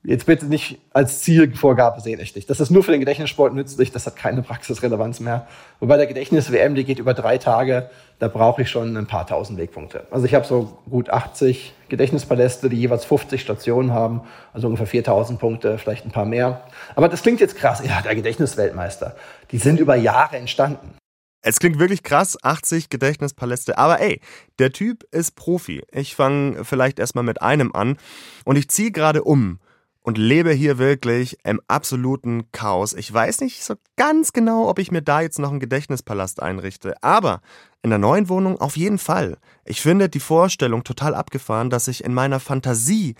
Jetzt 0.06 0.26
bitte 0.26 0.44
nicht 0.44 0.80
als 0.92 1.22
Zielvorgabe 1.22 1.98
sehen, 2.02 2.20
echt 2.20 2.36
nicht. 2.36 2.50
Das 2.50 2.60
ist 2.60 2.68
nur 2.68 2.84
für 2.84 2.90
den 2.90 3.00
Gedächtnissport 3.00 3.54
nützlich, 3.54 3.90
das 3.90 4.04
hat 4.04 4.16
keine 4.16 4.42
Praxisrelevanz 4.42 5.18
mehr. 5.20 5.46
Wobei 5.80 5.96
der 5.96 6.06
Gedächtnis-WM, 6.06 6.74
die 6.74 6.84
geht 6.84 6.98
über 6.98 7.14
drei 7.14 7.38
Tage, 7.38 7.88
da 8.18 8.28
brauche 8.28 8.60
ich 8.60 8.68
schon 8.68 8.94
ein 8.98 9.06
paar 9.06 9.26
tausend 9.26 9.58
Wegpunkte. 9.58 10.06
Also 10.10 10.26
ich 10.26 10.34
habe 10.34 10.44
so 10.44 10.76
gut 10.90 11.08
80 11.08 11.72
Gedächtnispaläste, 11.88 12.68
die 12.68 12.76
jeweils 12.76 13.06
50 13.06 13.40
Stationen 13.40 13.92
haben, 13.92 14.20
also 14.52 14.66
ungefähr 14.66 14.86
4000 14.86 15.40
Punkte, 15.40 15.78
vielleicht 15.78 16.04
ein 16.04 16.12
paar 16.12 16.26
mehr. 16.26 16.60
Aber 16.96 17.08
das 17.08 17.22
klingt 17.22 17.40
jetzt 17.40 17.56
krass, 17.56 17.82
ja, 17.82 18.02
der 18.02 18.14
Gedächtnisweltmeister. 18.14 19.16
Die 19.52 19.58
sind 19.58 19.80
über 19.80 19.96
Jahre 19.96 20.36
entstanden. 20.36 20.98
Es 21.40 21.58
klingt 21.58 21.78
wirklich 21.78 22.02
krass, 22.02 22.36
80 22.42 22.90
Gedächtnispaläste. 22.90 23.78
Aber 23.78 24.00
ey, 24.02 24.20
der 24.58 24.72
Typ 24.72 25.04
ist 25.12 25.34
Profi. 25.34 25.82
Ich 25.92 26.14
fange 26.14 26.62
vielleicht 26.64 26.98
erstmal 26.98 27.24
mit 27.24 27.40
einem 27.40 27.72
an 27.72 27.96
und 28.44 28.56
ich 28.56 28.68
ziehe 28.68 28.90
gerade 28.90 29.24
um 29.24 29.60
und 30.04 30.18
lebe 30.18 30.52
hier 30.52 30.78
wirklich 30.78 31.38
im 31.44 31.60
absoluten 31.66 32.52
Chaos. 32.52 32.92
Ich 32.92 33.12
weiß 33.12 33.40
nicht 33.40 33.64
so 33.64 33.74
ganz 33.96 34.32
genau, 34.32 34.68
ob 34.68 34.78
ich 34.78 34.92
mir 34.92 35.00
da 35.00 35.22
jetzt 35.22 35.38
noch 35.38 35.50
einen 35.50 35.60
Gedächtnispalast 35.60 36.42
einrichte, 36.42 37.02
aber 37.02 37.40
in 37.82 37.88
der 37.90 37.98
neuen 37.98 38.28
Wohnung 38.28 38.60
auf 38.60 38.76
jeden 38.76 38.98
Fall. 38.98 39.38
Ich 39.64 39.80
finde 39.80 40.10
die 40.10 40.20
Vorstellung 40.20 40.84
total 40.84 41.14
abgefahren, 41.14 41.70
dass 41.70 41.88
ich 41.88 42.04
in 42.04 42.12
meiner 42.12 42.38
Fantasie 42.38 43.14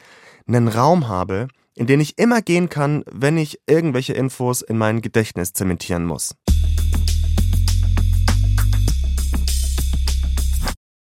einen 0.46 0.68
Raum 0.68 1.08
habe, 1.08 1.48
in 1.74 1.86
den 1.86 2.00
ich 2.00 2.18
immer 2.18 2.42
gehen 2.42 2.68
kann, 2.68 3.02
wenn 3.10 3.38
ich 3.38 3.60
irgendwelche 3.66 4.12
Infos 4.12 4.60
in 4.60 4.76
mein 4.76 5.00
Gedächtnis 5.00 5.54
zementieren 5.54 6.04
muss. 6.04 6.36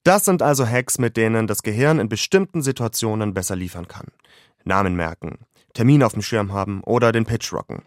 Das 0.05 0.23
sind 0.23 0.41
also 0.41 0.65
Hacks, 0.65 0.97
mit 0.97 1.17
denen 1.17 1.47
das 1.47 1.61
Gehirn 1.61 1.99
in 1.99 2.07
bestimmten 2.07 2.61
Situationen 2.61 3.33
besser 3.33 3.57
liefern 3.57 3.89
kann. 3.89 4.05
Namen 4.63 4.95
merken, 4.95 5.39
Termin 5.77 6.01
auf 6.01 6.13
dem 6.13 6.23
Schirm 6.23 6.53
haben 6.53 6.81
oder 6.85 7.11
den 7.11 7.25
Pitch 7.25 7.53
rocken. 7.53 7.83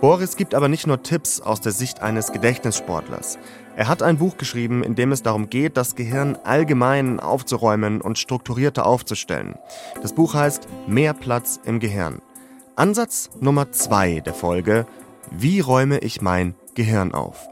Boris 0.00 0.36
gibt 0.36 0.54
aber 0.54 0.68
nicht 0.68 0.86
nur 0.86 1.02
Tipps 1.02 1.40
aus 1.40 1.60
der 1.60 1.72
Sicht 1.72 2.00
eines 2.00 2.30
Gedächtnissportlers. 2.30 3.40
Er 3.74 3.88
hat 3.88 4.04
ein 4.04 4.18
Buch 4.18 4.36
geschrieben, 4.36 4.84
in 4.84 4.94
dem 4.94 5.10
es 5.10 5.24
darum 5.24 5.50
geht, 5.50 5.76
das 5.76 5.96
Gehirn 5.96 6.38
allgemein 6.44 7.18
aufzuräumen 7.18 8.00
und 8.00 8.20
strukturierter 8.20 8.86
aufzustellen. 8.86 9.56
Das 10.00 10.12
Buch 10.12 10.34
heißt 10.34 10.68
Mehr 10.86 11.12
Platz 11.12 11.58
im 11.64 11.80
Gehirn. 11.80 12.22
Ansatz 12.76 13.30
Nummer 13.40 13.72
zwei 13.72 14.20
der 14.20 14.34
Folge 14.34 14.86
Wie 15.32 15.58
räume 15.58 15.98
ich 15.98 16.22
mein 16.22 16.54
Gehirn 16.76 17.14
auf? 17.14 17.48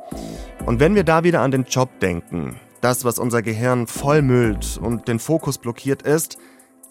Und 0.65 0.79
wenn 0.79 0.95
wir 0.95 1.03
da 1.03 1.25
wieder 1.25 1.41
an 1.41 1.51
den 1.51 1.65
Job 1.65 1.99
denken, 1.99 2.55
das, 2.83 3.05
was 3.05 3.19
unser 3.19 3.43
Gehirn 3.43 3.89
vollmüllt 3.89 4.79
und 4.81 5.09
den 5.09 5.19
Fokus 5.19 5.59
blockiert, 5.59 6.03
ist 6.03 6.39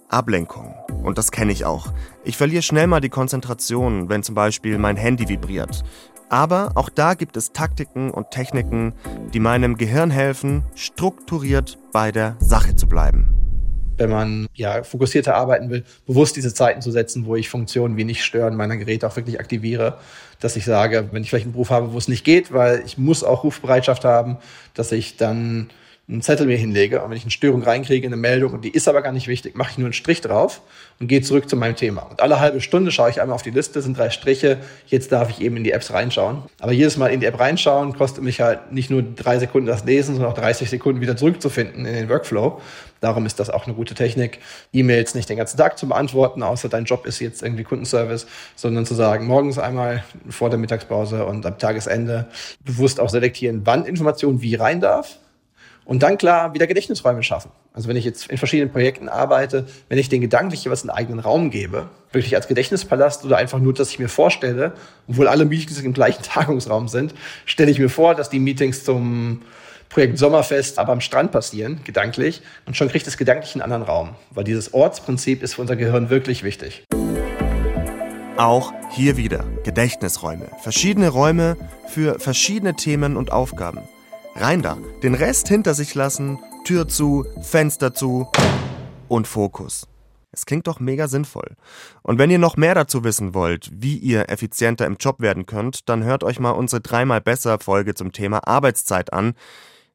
Ablenkung. 0.10 0.74
Und 1.04 1.18
das 1.18 1.32
kenne 1.32 1.52
ich 1.52 1.66
auch. 1.66 1.94
Ich 2.24 2.36
verliere 2.36 2.62
schnell 2.62 2.88
mal 2.88 3.00
die 3.00 3.10
Konzentration, 3.10 4.10
wenn 4.10 4.24
zum 4.24 4.36
Beispiel 4.36 4.78
mein 4.78 4.98
Handy 4.98 5.30
vibriert. 5.30 5.84
Aber 6.30 6.72
auch 6.76 6.90
da 6.90 7.14
gibt 7.14 7.38
es 7.38 7.54
Taktiken 7.54 8.12
und 8.12 8.30
Techniken, 8.30 8.94
die 9.34 9.40
meinem 9.40 9.78
Gehirn 9.78 10.12
helfen, 10.12 10.64
strukturiert 10.76 11.78
bei 11.92 12.12
der 12.12 12.36
Sache 12.40 12.76
zu 12.76 12.88
bleiben. 12.88 13.34
Wenn 13.98 14.12
man 14.12 14.48
ja 14.54 14.84
fokussierter 14.84 15.36
arbeiten 15.36 15.70
will, 15.70 15.84
bewusst 16.06 16.36
diese 16.36 16.54
Zeiten 16.54 16.82
zu 16.82 16.92
setzen, 16.92 17.26
wo 17.26 17.36
ich 17.36 17.50
Funktionen 17.50 17.98
wie 17.98 18.06
nicht 18.06 18.24
stören 18.24 18.56
meiner 18.56 18.78
Geräte 18.78 19.08
auch 19.08 19.16
wirklich 19.16 19.40
aktiviere, 19.40 19.98
dass 20.40 20.56
ich 20.56 20.66
sage, 20.66 21.10
wenn 21.12 21.24
ich 21.24 21.30
vielleicht 21.30 21.46
einen 21.46 21.54
Beruf 21.54 21.70
habe, 21.70 21.92
wo 21.92 21.98
es 21.98 22.08
nicht 22.08 22.24
geht, 22.24 22.54
weil 22.54 22.82
ich 22.86 22.98
muss 22.98 23.24
auch 23.24 23.44
Rufbereitschaft 23.44 24.06
haben, 24.06 24.38
dass 24.74 24.92
ich 24.92 25.18
dann 25.18 25.70
einen 26.10 26.24
Zettel 26.24 26.48
mir 26.48 26.58
hinlege 26.58 27.04
und 27.04 27.12
wenn 27.12 27.18
ich 27.18 27.24
eine 27.24 27.32
Störung 27.32 27.62
reinkriege, 27.62 28.08
eine 28.08 28.16
Meldung 28.16 28.54
und 28.54 28.66
die 28.66 28.72
ist 28.72 28.88
aber 28.88 29.04
gar 29.04 29.12
nicht 29.12 29.28
wichtig, 29.28 29.56
mache 29.56 29.72
ich 29.72 29.78
nur 29.78 29.86
einen 29.86 29.94
Strich 29.94 30.22
drauf 30.22 30.62
und 31.00 31.08
gehe 31.08 31.22
zurück 31.22 31.48
zu 31.48 31.56
meinem 31.56 31.76
Thema. 31.76 32.02
Und 32.02 32.22
alle 32.22 32.40
halbe 32.40 32.62
Stunde 32.62 32.92
schaue 32.92 33.12
ich 33.12 33.22
einmal 33.22 33.36
auf 33.36 33.44
die 33.44 33.52
Liste, 33.52 33.80
sind 33.84 33.96
drei 33.96 34.10
Striche, 34.10 34.58
jetzt 34.88 35.12
darf 35.12 35.30
ich 35.30 35.40
eben 35.40 35.56
in 35.58 35.64
die 35.64 35.72
Apps 35.72 35.94
reinschauen. 35.94 36.42
Aber 36.60 36.72
jedes 36.72 36.98
Mal 36.98 37.08
in 37.08 37.20
die 37.20 37.28
App 37.28 37.40
reinschauen 37.40 37.96
kostet 37.96 38.24
mich 38.24 38.42
halt 38.42 38.72
nicht 38.72 38.90
nur 38.90 39.04
drei 39.04 39.38
Sekunden 39.38 39.68
das 39.68 39.86
Lesen, 39.86 40.16
sondern 40.16 40.32
auch 40.32 40.38
30 40.38 40.68
Sekunden 40.68 41.00
wieder 41.00 41.16
zurückzufinden 41.16 41.86
in 41.86 41.94
den 41.94 42.10
Workflow. 42.10 42.60
Darum 43.02 43.28
ist 43.28 43.40
das 43.40 43.52
auch 43.52 43.68
eine 43.68 43.76
gute 43.76 43.94
Technik, 43.94 44.40
E-Mails 44.74 45.14
nicht 45.14 45.30
den 45.30 45.38
ganzen 45.38 45.58
Tag 45.58 45.78
zu 45.78 45.88
beantworten, 45.88 46.42
außer 46.42 46.70
dein 46.70 46.86
Job 46.86 47.06
ist 47.06 47.20
jetzt 47.20 47.44
irgendwie 47.44 47.64
Kundenservice, 47.64 48.26
sondern 48.56 48.88
zu 48.88 48.96
sagen, 48.96 49.28
morgens 49.28 49.60
einmal 49.60 50.04
vor 50.28 50.50
der 50.50 50.58
Mittagspause 50.58 51.26
und 51.26 51.46
am 51.46 51.60
Tagesende 51.60 52.28
bewusst 52.66 53.00
auch 53.00 53.10
selektieren, 53.10 53.62
wann 53.66 53.86
Information 53.86 54.42
wie 54.42 54.56
rein 54.56 54.82
darf 54.82 55.20
und 55.90 56.04
dann 56.04 56.20
klar 56.20 56.54
wieder 56.54 56.68
Gedächtnisräume 56.68 57.24
schaffen. 57.24 57.50
Also 57.74 57.90
wenn 57.90 57.96
ich 57.96 58.06
jetzt 58.06 58.28
in 58.28 58.38
verschiedenen 58.38 58.72
Projekten 58.72 59.10
arbeite, 59.10 59.66
wenn 59.88 59.98
ich 59.98 60.08
den 60.08 60.22
gedanklich 60.22 60.64
jeweils 60.64 60.84
einen 60.84 60.92
eigenen 60.92 61.20
Raum 61.20 61.50
gebe, 61.50 61.90
wirklich 62.12 62.36
als 62.36 62.48
Gedächtnispalast 62.48 63.26
oder 63.26 63.38
einfach 63.38 63.58
nur, 63.58 63.74
dass 63.74 63.90
ich 63.90 63.98
mir 63.98 64.08
vorstelle, 64.08 64.74
obwohl 65.08 65.28
alle 65.28 65.46
Meetings 65.46 65.82
im 65.82 65.94
gleichen 65.94 66.22
Tagungsraum 66.24 66.90
sind, 66.90 67.16
stelle 67.46 67.72
ich 67.72 67.80
mir 67.80 67.90
vor, 67.90 68.14
dass 68.14 68.30
die 68.30 68.38
Meetings 68.38 68.84
zum 68.84 69.42
Projekt 69.90 70.20
Sommerfest 70.20 70.78
aber 70.78 70.92
am 70.92 71.02
Strand 71.02 71.32
passieren, 71.32 71.82
gedanklich, 71.86 72.44
und 72.68 72.78
schon 72.78 72.88
kriegt 72.88 73.08
es 73.08 73.18
gedanklich 73.18 73.56
einen 73.56 73.64
anderen 73.64 73.82
Raum, 73.82 74.10
weil 74.30 74.44
dieses 74.44 74.76
Ortsprinzip 74.76 75.42
ist 75.42 75.56
für 75.56 75.62
unser 75.62 75.76
Gehirn 75.76 76.12
wirklich 76.12 76.44
wichtig. 76.44 76.84
Auch 78.38 78.74
hier 78.92 79.18
wieder 79.18 79.44
Gedächtnisräume. 79.64 80.50
Verschiedene 80.62 81.10
Räume 81.10 81.58
für 81.88 82.20
verschiedene 82.20 82.76
Themen 82.76 83.18
und 83.18 83.32
Aufgaben. 83.32 83.80
Rein 84.40 84.62
da, 84.62 84.78
den 85.04 85.16
Rest 85.16 85.50
hinter 85.50 85.74
sich 85.74 85.96
lassen, 85.96 86.40
Tür 86.64 86.88
zu, 86.88 87.26
Fenster 87.42 87.94
zu 87.94 88.26
und 89.10 89.28
Fokus. 89.28 89.86
Es 90.32 90.46
klingt 90.46 90.68
doch 90.68 90.80
mega 90.80 91.10
sinnvoll. 91.10 91.58
Und 92.04 92.20
wenn 92.20 92.32
ihr 92.32 92.40
noch 92.40 92.56
mehr 92.56 92.74
dazu 92.74 93.04
wissen 93.04 93.34
wollt, 93.34 93.70
wie 93.74 93.98
ihr 93.98 94.30
effizienter 94.30 94.86
im 94.86 94.96
Job 94.96 95.20
werden 95.20 95.46
könnt, 95.46 95.90
dann 95.90 96.06
hört 96.06 96.24
euch 96.24 96.40
mal 96.40 96.52
unsere 96.52 96.80
dreimal 96.80 97.20
besser 97.20 97.60
Folge 97.60 97.96
zum 97.96 98.14
Thema 98.14 98.48
Arbeitszeit 98.48 99.12
an. 99.12 99.34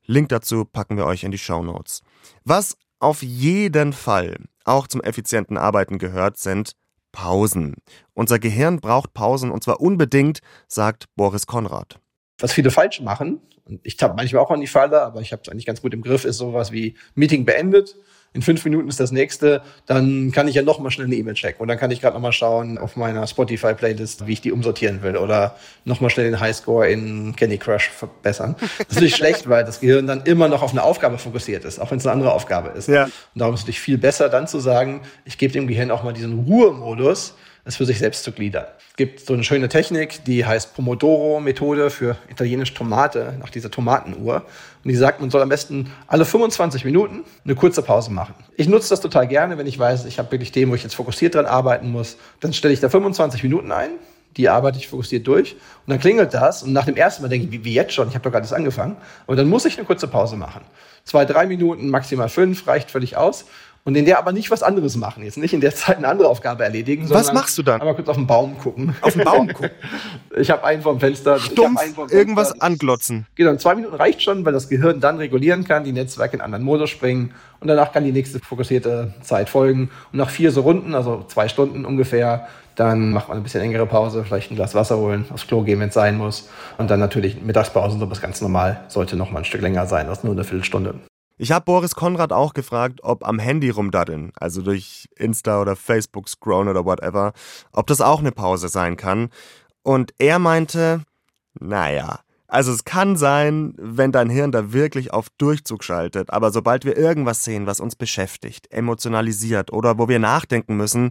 Link 0.05 0.29
dazu 0.29 0.67
packen 0.67 0.99
wir 0.99 1.07
euch 1.07 1.25
in 1.25 1.31
die 1.31 1.39
Show 1.39 1.63
Notes. 1.63 2.03
Was 2.45 2.77
auf 2.99 3.23
jeden 3.23 3.95
Fall 3.95 4.37
auch 4.67 4.89
zum 4.89 5.01
effizienten 5.01 5.57
Arbeiten 5.57 5.97
gehört, 5.97 6.37
sind 6.37 6.73
Pausen. 7.13 7.77
Unser 8.13 8.39
Gehirn 8.39 8.81
braucht 8.81 9.15
Pausen 9.15 9.51
und 9.51 9.65
zwar 9.65 9.81
unbedingt, 9.81 10.41
sagt 10.69 11.07
Boris 11.17 11.47
Konrad. 11.47 11.99
Was 12.39 12.53
viele 12.53 12.71
falsch 12.71 13.01
machen, 13.01 13.41
und 13.67 13.81
ich 13.83 13.97
tappe 13.97 14.15
manchmal 14.17 14.43
auch 14.43 14.51
an 14.51 14.61
die 14.61 14.67
Falle, 14.67 15.03
aber 15.03 15.21
ich 15.21 15.33
habe 15.33 15.43
es 15.43 15.49
eigentlich 15.49 15.67
ganz 15.67 15.81
gut 15.81 15.95
im 15.95 16.03
Griff, 16.03 16.25
ist 16.25 16.37
sowas 16.37 16.73
wie 16.73 16.95
Meeting 17.15 17.45
beendet. 17.45 17.97
In 18.35 18.43
fünf 18.43 18.65
Minuten 18.65 18.89
ist 18.89 18.99
das 18.99 19.13
nächste, 19.13 19.63
dann 19.87 20.33
kann 20.33 20.49
ich 20.49 20.57
ja 20.57 20.63
noch 20.63 20.81
mal 20.81 20.91
schnell 20.91 21.07
eine 21.07 21.15
E-Mail 21.15 21.35
checken 21.35 21.61
und 21.61 21.69
dann 21.69 21.79
kann 21.79 21.93
ich 21.93 22.01
gerade 22.01 22.15
noch 22.15 22.21
mal 22.21 22.33
schauen 22.33 22.79
auf 22.79 22.97
meiner 22.97 23.25
Spotify-Playlist, 23.29 24.27
wie 24.27 24.33
ich 24.33 24.41
die 24.41 24.51
umsortieren 24.51 25.03
will 25.03 25.17
oder 25.17 25.55
noch 25.85 26.01
mal 26.01 26.11
schnell 26.11 26.27
den 26.27 26.41
Highscore 26.41 26.89
in 26.89 27.37
Candy 27.37 27.59
Crush 27.59 27.91
verbessern. 27.91 28.57
Das 28.59 28.71
ist 28.81 28.95
natürlich 28.95 29.15
schlecht, 29.17 29.49
weil 29.49 29.65
das 29.65 29.79
Gehirn 29.79 30.09
dann 30.09 30.23
immer 30.25 30.49
noch 30.49 30.63
auf 30.63 30.73
eine 30.73 30.83
Aufgabe 30.83 31.17
fokussiert 31.19 31.65
ist, 31.65 31.79
auch 31.79 31.93
wenn 31.93 31.99
es 31.99 32.07
eine 32.07 32.13
andere 32.13 32.33
Aufgabe 32.33 32.71
ist. 32.71 32.89
Ja. 32.89 33.05
Und 33.05 33.13
darum 33.37 33.55
ist 33.55 33.61
es 33.61 33.65
natürlich 33.67 33.81
viel 33.81 33.99
besser, 33.99 34.29
dann 34.29 34.49
zu 34.49 34.59
sagen, 34.59 35.03
ich 35.25 35.39
gebe 35.39 35.53
dem 35.53 35.69
Gehirn 35.69 35.93
auch 35.93 36.03
mal 36.03 36.13
diesen 36.13 36.41
Ruhemodus, 36.41 37.37
es 37.65 37.77
für 37.77 37.87
sich 37.87 37.99
selbst 37.99 38.25
zu 38.25 38.33
gliedern. 38.33 38.67
Es 38.91 38.97
gibt 38.97 39.21
so 39.21 39.33
eine 39.33 39.43
schöne 39.43 39.69
Technik, 39.69 40.25
die 40.25 40.45
heißt 40.45 40.75
Pomodoro-Methode 40.75 41.91
für 41.91 42.17
italienisch 42.29 42.75
Tomate, 42.75 43.35
nach 43.41 43.51
dieser 43.51 43.71
Tomatenuhr. 43.71 44.37
Und 44.85 44.91
die 44.91 44.95
sagt, 44.95 45.21
man 45.21 45.31
soll 45.31 45.41
am 45.41 45.49
besten 45.49 45.91
alle 46.07 46.25
25 46.25 46.85
Minuten 46.85 47.25
eine 47.45 47.55
kurze 47.55 47.83
Pause 47.83 48.13
machen. 48.13 48.35
Ich 48.57 48.69
nutze 48.69 48.91
das 48.91 49.01
total 49.01 49.27
gerne, 49.27 49.57
wenn 49.57 49.67
ich 49.67 49.79
weiß, 49.79 50.05
ich 50.05 50.19
habe 50.19 50.31
wirklich 50.31 50.53
Themen, 50.53 50.71
wo 50.71 50.77
ich 50.77 50.83
jetzt 50.83 50.95
fokussiert 50.95 51.35
dran 51.35 51.47
arbeiten 51.47 51.91
muss. 51.91 52.19
Dann 52.41 52.53
stelle 52.53 52.75
ich 52.75 52.81
da 52.81 52.91
25 52.91 53.43
Minuten 53.43 53.73
ein, 53.73 53.91
die 54.37 54.49
arbeite 54.49 54.79
ich 54.79 54.89
fokussiert 54.89 55.27
durch 55.27 55.53
und 55.53 55.91
dann 55.91 56.01
klingelt 56.01 56.35
das 56.35 56.63
und 56.63 56.73
nach 56.73 56.85
dem 56.85 56.97
ersten 56.97 57.23
Mal 57.23 57.29
denke 57.29 57.47
ich, 57.47 57.53
wie, 57.53 57.65
wie 57.65 57.73
jetzt 57.73 57.95
schon, 57.95 58.09
ich 58.09 58.15
habe 58.15 58.25
doch 58.25 58.33
gerade 58.33 58.55
angefangen. 58.55 58.97
Und 59.27 59.37
dann 59.39 59.49
muss 59.49 59.65
ich 59.65 59.79
eine 59.79 59.87
kurze 59.87 60.09
Pause 60.09 60.37
machen. 60.37 60.61
Zwei, 61.05 61.25
drei 61.25 61.47
Minuten, 61.47 61.89
maximal 61.89 62.29
fünf, 62.29 62.67
reicht 62.67 62.91
völlig 62.91 63.17
aus 63.17 63.47
und 63.87 63.97
in 63.97 64.07
der 64.07 64.19
aber 64.19 64.33
nicht 64.33 64.51
was 64.51 64.63
anderes 64.63 64.97
machen. 64.97 65.25
Jetzt 65.25 65.37
nicht 65.37 65.53
in 65.53 65.61
der 65.61 65.75
Zeit 65.75 65.99
eine 65.99 66.09
andere 66.09 66.29
Aufgabe 66.29 66.65
erledigen. 66.65 67.09
Was 67.11 67.33
machst 67.35 67.59
du 67.59 67.63
dann? 67.63 67.81
Einmal 67.81 67.95
kurz 67.95 68.09
auf 68.09 68.17
den 68.17 68.27
Baum 68.27 68.59
gucken. 68.59 68.97
Auf 69.03 69.13
den 69.13 69.25
Baum 69.25 69.49
gucken? 69.49 69.71
ich 70.37 70.51
habe 70.51 70.65
einen 70.65 70.81
vom 70.81 70.99
Fenster. 70.99 71.39
Stumpf 71.39 71.79
einen 71.79 71.95
irgendwas 72.11 72.49
Fenster. 72.49 72.67
anglotzen. 72.67 73.27
Genau, 73.35 73.55
zwei 73.57 73.75
Minuten 73.75 73.95
reicht 73.95 74.23
schon, 74.23 74.45
weil 74.47 74.55
das 74.55 74.71
Gehirn 74.71 75.01
dann 75.01 75.19
regulieren 75.19 75.65
kann, 75.65 75.85
die 75.85 75.93
Netzwerke 75.93 76.37
in 76.37 76.41
einen 76.41 76.55
anderen 76.55 76.65
Modus 76.65 76.89
springen 76.89 77.35
und 77.61 77.69
danach 77.69 77.93
kann 77.93 78.05
die 78.05 78.13
nächste 78.13 78.41
fokussierte 78.41 79.13
Zeit 79.21 79.51
folgen. 79.51 79.91
Und 80.13 80.19
nach 80.19 80.31
vier 80.31 80.51
so 80.51 80.63
Runden, 80.63 80.95
also 80.95 81.25
zwei 81.29 81.49
Stunden 81.49 81.85
ungefähr, 81.85 82.49
dann 82.77 83.11
macht 83.11 83.29
man 83.29 83.37
ein 83.37 83.43
bisschen 83.43 83.61
engere 83.61 83.87
Pause, 83.87 84.25
vielleicht 84.25 84.51
ein 84.51 84.57
Glas 84.57 84.75
Wasser 84.75 84.97
holen, 84.97 85.27
aufs 85.33 85.47
Klo 85.47 85.63
gehen, 85.63 85.79
wenn 85.81 85.89
es 85.89 85.95
sein 85.95 86.17
muss. 86.17 86.49
Und 86.79 86.91
dann 86.91 87.01
natürlich 87.01 87.41
Mittagspause, 87.43 87.99
so 87.99 88.11
was 88.11 88.21
ganz 88.21 88.41
normal, 88.41 88.81
sollte 88.89 89.17
noch 89.17 89.31
mal 89.31 89.41
ein 89.41 89.45
Stück 89.45 89.61
länger 89.61 89.87
sein 89.87 90.09
als 90.09 90.25
nur 90.25 90.33
eine 90.33 90.45
Viertelstunde. 90.45 90.95
Ich 91.37 91.51
habe 91.51 91.65
Boris 91.65 91.97
Konrad 91.97 92.33
auch 92.33 92.55
gefragt, 92.55 93.01
ob 93.03 93.27
am 93.27 93.41
Handy 93.41 93.71
rumdaddeln, 93.71 94.33
also 94.37 94.63
durch 94.63 95.09
Insta 95.17 95.61
oder 95.61 95.75
Facebook 95.75 96.29
scrollen 96.29 96.69
oder 96.69 96.85
whatever, 96.85 97.33
ob 97.73 97.89
das 97.89 98.01
auch 98.01 98.21
eine 98.21 98.31
Pause 98.31 98.69
sein 98.69 98.97
kann. 98.97 99.31
Und 99.83 100.15
er 100.19 100.39
meinte, 100.39 101.03
naja, 101.59 102.21
also 102.47 102.71
es 102.71 102.85
kann 102.85 103.17
sein, 103.17 103.75
wenn 103.79 104.13
dein 104.13 104.31
Hirn 104.31 104.53
da 104.53 104.73
wirklich 104.73 105.13
auf 105.13 105.29
Durchzug 105.39 105.83
schaltet, 105.83 106.31
aber 106.31 106.53
sobald 106.53 106.85
wir 106.85 106.97
irgendwas 106.97 107.43
sehen, 107.43 107.67
was 107.67 107.81
uns 107.81 107.97
beschäftigt, 107.97 108.71
emotionalisiert 108.71 109.73
oder 109.73 109.99
wo 109.99 110.09
wir 110.09 110.21
nachdenken 110.21 110.77
müssen, 110.77 111.11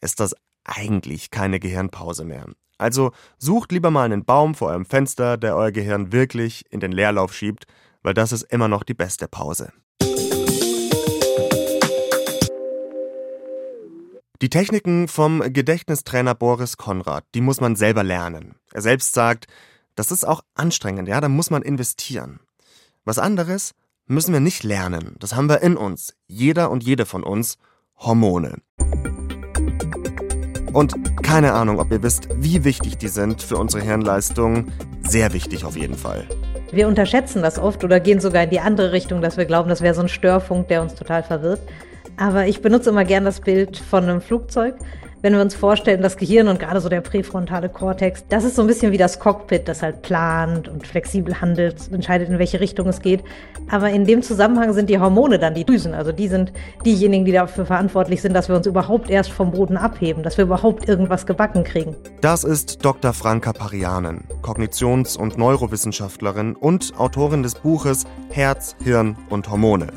ist 0.00 0.20
das 0.20 0.36
eigentlich 0.62 1.32
keine 1.32 1.58
Gehirnpause 1.58 2.24
mehr. 2.24 2.46
Also 2.78 3.10
sucht 3.38 3.72
lieber 3.72 3.90
mal 3.90 4.04
einen 4.04 4.24
Baum 4.24 4.54
vor 4.54 4.68
eurem 4.68 4.84
Fenster, 4.84 5.36
der 5.36 5.56
euer 5.56 5.72
Gehirn 5.72 6.12
wirklich 6.12 6.64
in 6.70 6.78
den 6.78 6.92
Leerlauf 6.92 7.34
schiebt, 7.34 7.66
weil 8.06 8.14
das 8.14 8.30
ist 8.30 8.44
immer 8.44 8.68
noch 8.68 8.84
die 8.84 8.94
beste 8.94 9.26
Pause. 9.26 9.72
Die 14.40 14.48
Techniken 14.48 15.08
vom 15.08 15.40
Gedächtnistrainer 15.52 16.36
Boris 16.36 16.76
Konrad, 16.76 17.24
die 17.34 17.40
muss 17.40 17.60
man 17.60 17.74
selber 17.74 18.04
lernen. 18.04 18.54
Er 18.72 18.82
selbst 18.82 19.12
sagt, 19.12 19.48
das 19.96 20.12
ist 20.12 20.24
auch 20.24 20.42
anstrengend, 20.54 21.08
ja, 21.08 21.20
da 21.20 21.28
muss 21.28 21.50
man 21.50 21.62
investieren. 21.62 22.38
Was 23.04 23.18
anderes 23.18 23.72
müssen 24.06 24.32
wir 24.32 24.40
nicht 24.40 24.62
lernen, 24.62 25.16
das 25.18 25.34
haben 25.34 25.48
wir 25.48 25.62
in 25.62 25.76
uns, 25.76 26.14
jeder 26.28 26.70
und 26.70 26.84
jede 26.84 27.06
von 27.06 27.24
uns, 27.24 27.58
Hormone. 27.96 28.58
Und 30.72 30.94
keine 31.24 31.54
Ahnung, 31.54 31.80
ob 31.80 31.90
ihr 31.90 32.04
wisst, 32.04 32.28
wie 32.36 32.62
wichtig 32.62 32.98
die 32.98 33.08
sind 33.08 33.42
für 33.42 33.56
unsere 33.56 33.82
Hirnleistung. 33.82 34.70
Sehr 35.02 35.32
wichtig 35.32 35.64
auf 35.64 35.76
jeden 35.76 35.96
Fall. 35.96 36.28
Wir 36.72 36.88
unterschätzen 36.88 37.42
das 37.42 37.58
oft 37.58 37.84
oder 37.84 38.00
gehen 38.00 38.20
sogar 38.20 38.42
in 38.44 38.50
die 38.50 38.60
andere 38.60 38.92
Richtung, 38.92 39.22
dass 39.22 39.36
wir 39.36 39.44
glauben, 39.44 39.68
das 39.68 39.82
wäre 39.82 39.94
so 39.94 40.02
ein 40.02 40.08
Störfunk, 40.08 40.68
der 40.68 40.82
uns 40.82 40.94
total 40.94 41.22
verwirrt. 41.22 41.60
Aber 42.16 42.46
ich 42.46 42.62
benutze 42.62 42.90
immer 42.90 43.04
gern 43.04 43.24
das 43.24 43.40
Bild 43.40 43.76
von 43.76 44.04
einem 44.04 44.20
Flugzeug 44.20 44.74
wenn 45.26 45.32
wir 45.32 45.40
uns 45.40 45.56
vorstellen, 45.56 46.02
das 46.02 46.16
Gehirn 46.16 46.46
und 46.46 46.60
gerade 46.60 46.80
so 46.80 46.88
der 46.88 47.00
präfrontale 47.00 47.68
Kortex, 47.68 48.24
das 48.28 48.44
ist 48.44 48.54
so 48.54 48.62
ein 48.62 48.68
bisschen 48.68 48.92
wie 48.92 48.96
das 48.96 49.18
Cockpit, 49.18 49.66
das 49.66 49.82
halt 49.82 50.02
plant 50.02 50.68
und 50.68 50.86
flexibel 50.86 51.40
handelt, 51.40 51.90
entscheidet, 51.90 52.28
in 52.28 52.38
welche 52.38 52.60
Richtung 52.60 52.86
es 52.86 53.00
geht. 53.00 53.24
Aber 53.68 53.90
in 53.90 54.04
dem 54.04 54.22
Zusammenhang 54.22 54.72
sind 54.72 54.88
die 54.88 55.00
Hormone 55.00 55.40
dann 55.40 55.54
die 55.54 55.64
Drüsen. 55.64 55.94
Also 55.94 56.12
die 56.12 56.28
sind 56.28 56.52
diejenigen, 56.84 57.24
die 57.24 57.32
dafür 57.32 57.66
verantwortlich 57.66 58.22
sind, 58.22 58.34
dass 58.34 58.48
wir 58.48 58.54
uns 58.54 58.68
überhaupt 58.68 59.10
erst 59.10 59.32
vom 59.32 59.50
Boden 59.50 59.76
abheben, 59.76 60.22
dass 60.22 60.36
wir 60.36 60.44
überhaupt 60.44 60.88
irgendwas 60.88 61.26
gebacken 61.26 61.64
kriegen. 61.64 61.96
Das 62.20 62.44
ist 62.44 62.84
Dr. 62.84 63.12
Franka 63.12 63.52
Parianen, 63.52 64.28
Kognitions- 64.42 65.18
und 65.18 65.36
Neurowissenschaftlerin 65.36 66.54
und 66.54 66.92
Autorin 67.00 67.42
des 67.42 67.56
Buches 67.56 68.04
Herz, 68.30 68.76
Hirn 68.84 69.16
und 69.28 69.50
Hormone. 69.50 69.88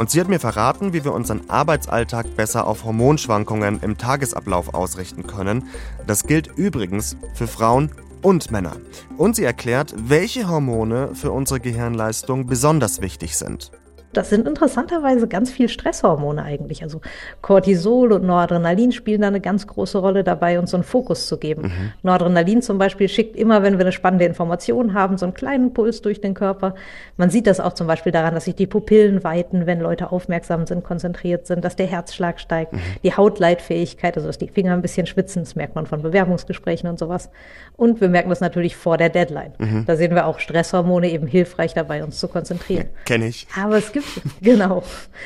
Und 0.00 0.08
sie 0.08 0.18
hat 0.18 0.28
mir 0.28 0.40
verraten, 0.40 0.94
wie 0.94 1.04
wir 1.04 1.12
unseren 1.12 1.50
Arbeitsalltag 1.50 2.34
besser 2.34 2.66
auf 2.66 2.84
Hormonschwankungen 2.84 3.80
im 3.82 3.98
Tagesablauf 3.98 4.72
ausrichten 4.72 5.26
können. 5.26 5.68
Das 6.06 6.24
gilt 6.24 6.46
übrigens 6.56 7.18
für 7.34 7.46
Frauen 7.46 7.90
und 8.22 8.50
Männer. 8.50 8.76
Und 9.18 9.36
sie 9.36 9.44
erklärt, 9.44 9.92
welche 9.94 10.48
Hormone 10.48 11.14
für 11.14 11.32
unsere 11.32 11.60
Gehirnleistung 11.60 12.46
besonders 12.46 13.02
wichtig 13.02 13.36
sind. 13.36 13.72
Das 14.12 14.28
sind 14.28 14.48
interessanterweise 14.48 15.28
ganz 15.28 15.50
viel 15.50 15.68
Stresshormone 15.68 16.42
eigentlich. 16.42 16.82
Also 16.82 17.00
Cortisol 17.42 18.12
und 18.12 18.24
Noradrenalin 18.24 18.90
spielen 18.92 19.20
da 19.20 19.28
eine 19.28 19.40
ganz 19.40 19.66
große 19.66 19.98
Rolle 19.98 20.24
dabei, 20.24 20.58
uns 20.58 20.72
so 20.72 20.76
einen 20.76 20.84
Fokus 20.84 21.26
zu 21.26 21.38
geben. 21.38 21.62
Mhm. 21.62 21.92
Noradrenalin 22.02 22.62
zum 22.62 22.78
Beispiel 22.78 23.08
schickt 23.08 23.36
immer, 23.36 23.62
wenn 23.62 23.74
wir 23.74 23.82
eine 23.82 23.92
spannende 23.92 24.24
Information 24.24 24.94
haben, 24.94 25.16
so 25.16 25.26
einen 25.26 25.34
kleinen 25.34 25.72
Puls 25.74 26.02
durch 26.02 26.20
den 26.20 26.34
Körper. 26.34 26.74
Man 27.16 27.30
sieht 27.30 27.46
das 27.46 27.60
auch 27.60 27.72
zum 27.72 27.86
Beispiel 27.86 28.10
daran, 28.10 28.34
dass 28.34 28.46
sich 28.46 28.56
die 28.56 28.66
Pupillen 28.66 29.22
weiten, 29.22 29.66
wenn 29.66 29.80
Leute 29.80 30.10
aufmerksam 30.10 30.66
sind, 30.66 30.82
konzentriert 30.82 31.46
sind, 31.46 31.64
dass 31.64 31.76
der 31.76 31.86
Herzschlag 31.86 32.40
steigt, 32.40 32.72
mhm. 32.72 32.80
die 33.04 33.16
Hautleitfähigkeit, 33.16 34.16
also 34.16 34.26
dass 34.26 34.38
die 34.38 34.48
Finger 34.48 34.72
ein 34.72 34.82
bisschen 34.82 35.06
schwitzen, 35.06 35.42
das 35.42 35.54
merkt 35.54 35.74
man 35.74 35.86
von 35.86 36.02
Bewerbungsgesprächen 36.02 36.88
und 36.88 36.98
sowas. 36.98 37.30
Und 37.76 38.00
wir 38.00 38.08
merken 38.08 38.30
das 38.30 38.40
natürlich 38.40 38.76
vor 38.76 38.98
der 38.98 39.08
Deadline. 39.08 39.52
Mhm. 39.58 39.84
Da 39.86 39.96
sehen 39.96 40.14
wir 40.14 40.26
auch 40.26 40.38
Stresshormone 40.38 41.10
eben 41.10 41.26
hilfreich 41.26 41.74
dabei, 41.74 42.02
uns 42.02 42.18
zu 42.18 42.28
konzentrieren. 42.28 42.88
Ja, 42.92 43.04
Kenne 43.04 43.28
ich. 43.28 43.46
Aber 43.60 43.78
es 43.78 43.92
gibt 43.92 43.99
genau. 44.40 44.82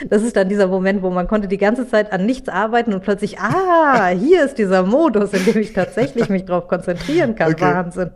Das 0.08 0.22
ist 0.22 0.36
dann 0.36 0.48
dieser 0.48 0.66
Moment, 0.66 1.02
wo 1.02 1.10
man 1.10 1.28
konnte 1.28 1.48
die 1.48 1.58
ganze 1.58 1.88
Zeit 1.88 2.12
an 2.12 2.26
nichts 2.26 2.48
arbeiten 2.48 2.92
und 2.92 3.02
plötzlich, 3.02 3.38
ah, 3.38 4.08
hier 4.08 4.44
ist 4.44 4.58
dieser 4.58 4.82
Modus, 4.82 5.32
in 5.32 5.44
dem 5.44 5.60
ich 5.60 5.72
tatsächlich 5.72 6.28
mich 6.28 6.44
darauf 6.44 6.68
konzentrieren 6.68 7.34
kann. 7.34 7.52
Okay. 7.52 7.64
Wahnsinn. 7.64 8.10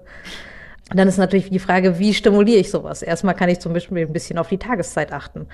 dann 0.90 1.08
ist 1.08 1.18
natürlich 1.18 1.50
die 1.50 1.58
Frage, 1.58 1.98
wie 1.98 2.14
stimuliere 2.14 2.60
ich 2.60 2.70
sowas? 2.70 3.02
Erstmal 3.02 3.34
kann 3.34 3.48
ich 3.48 3.60
zum 3.60 3.72
Beispiel 3.72 3.98
ein 3.98 4.12
bisschen 4.12 4.38
auf 4.38 4.48
die 4.48 4.58
Tageszeit 4.58 5.12
achten. 5.12 5.46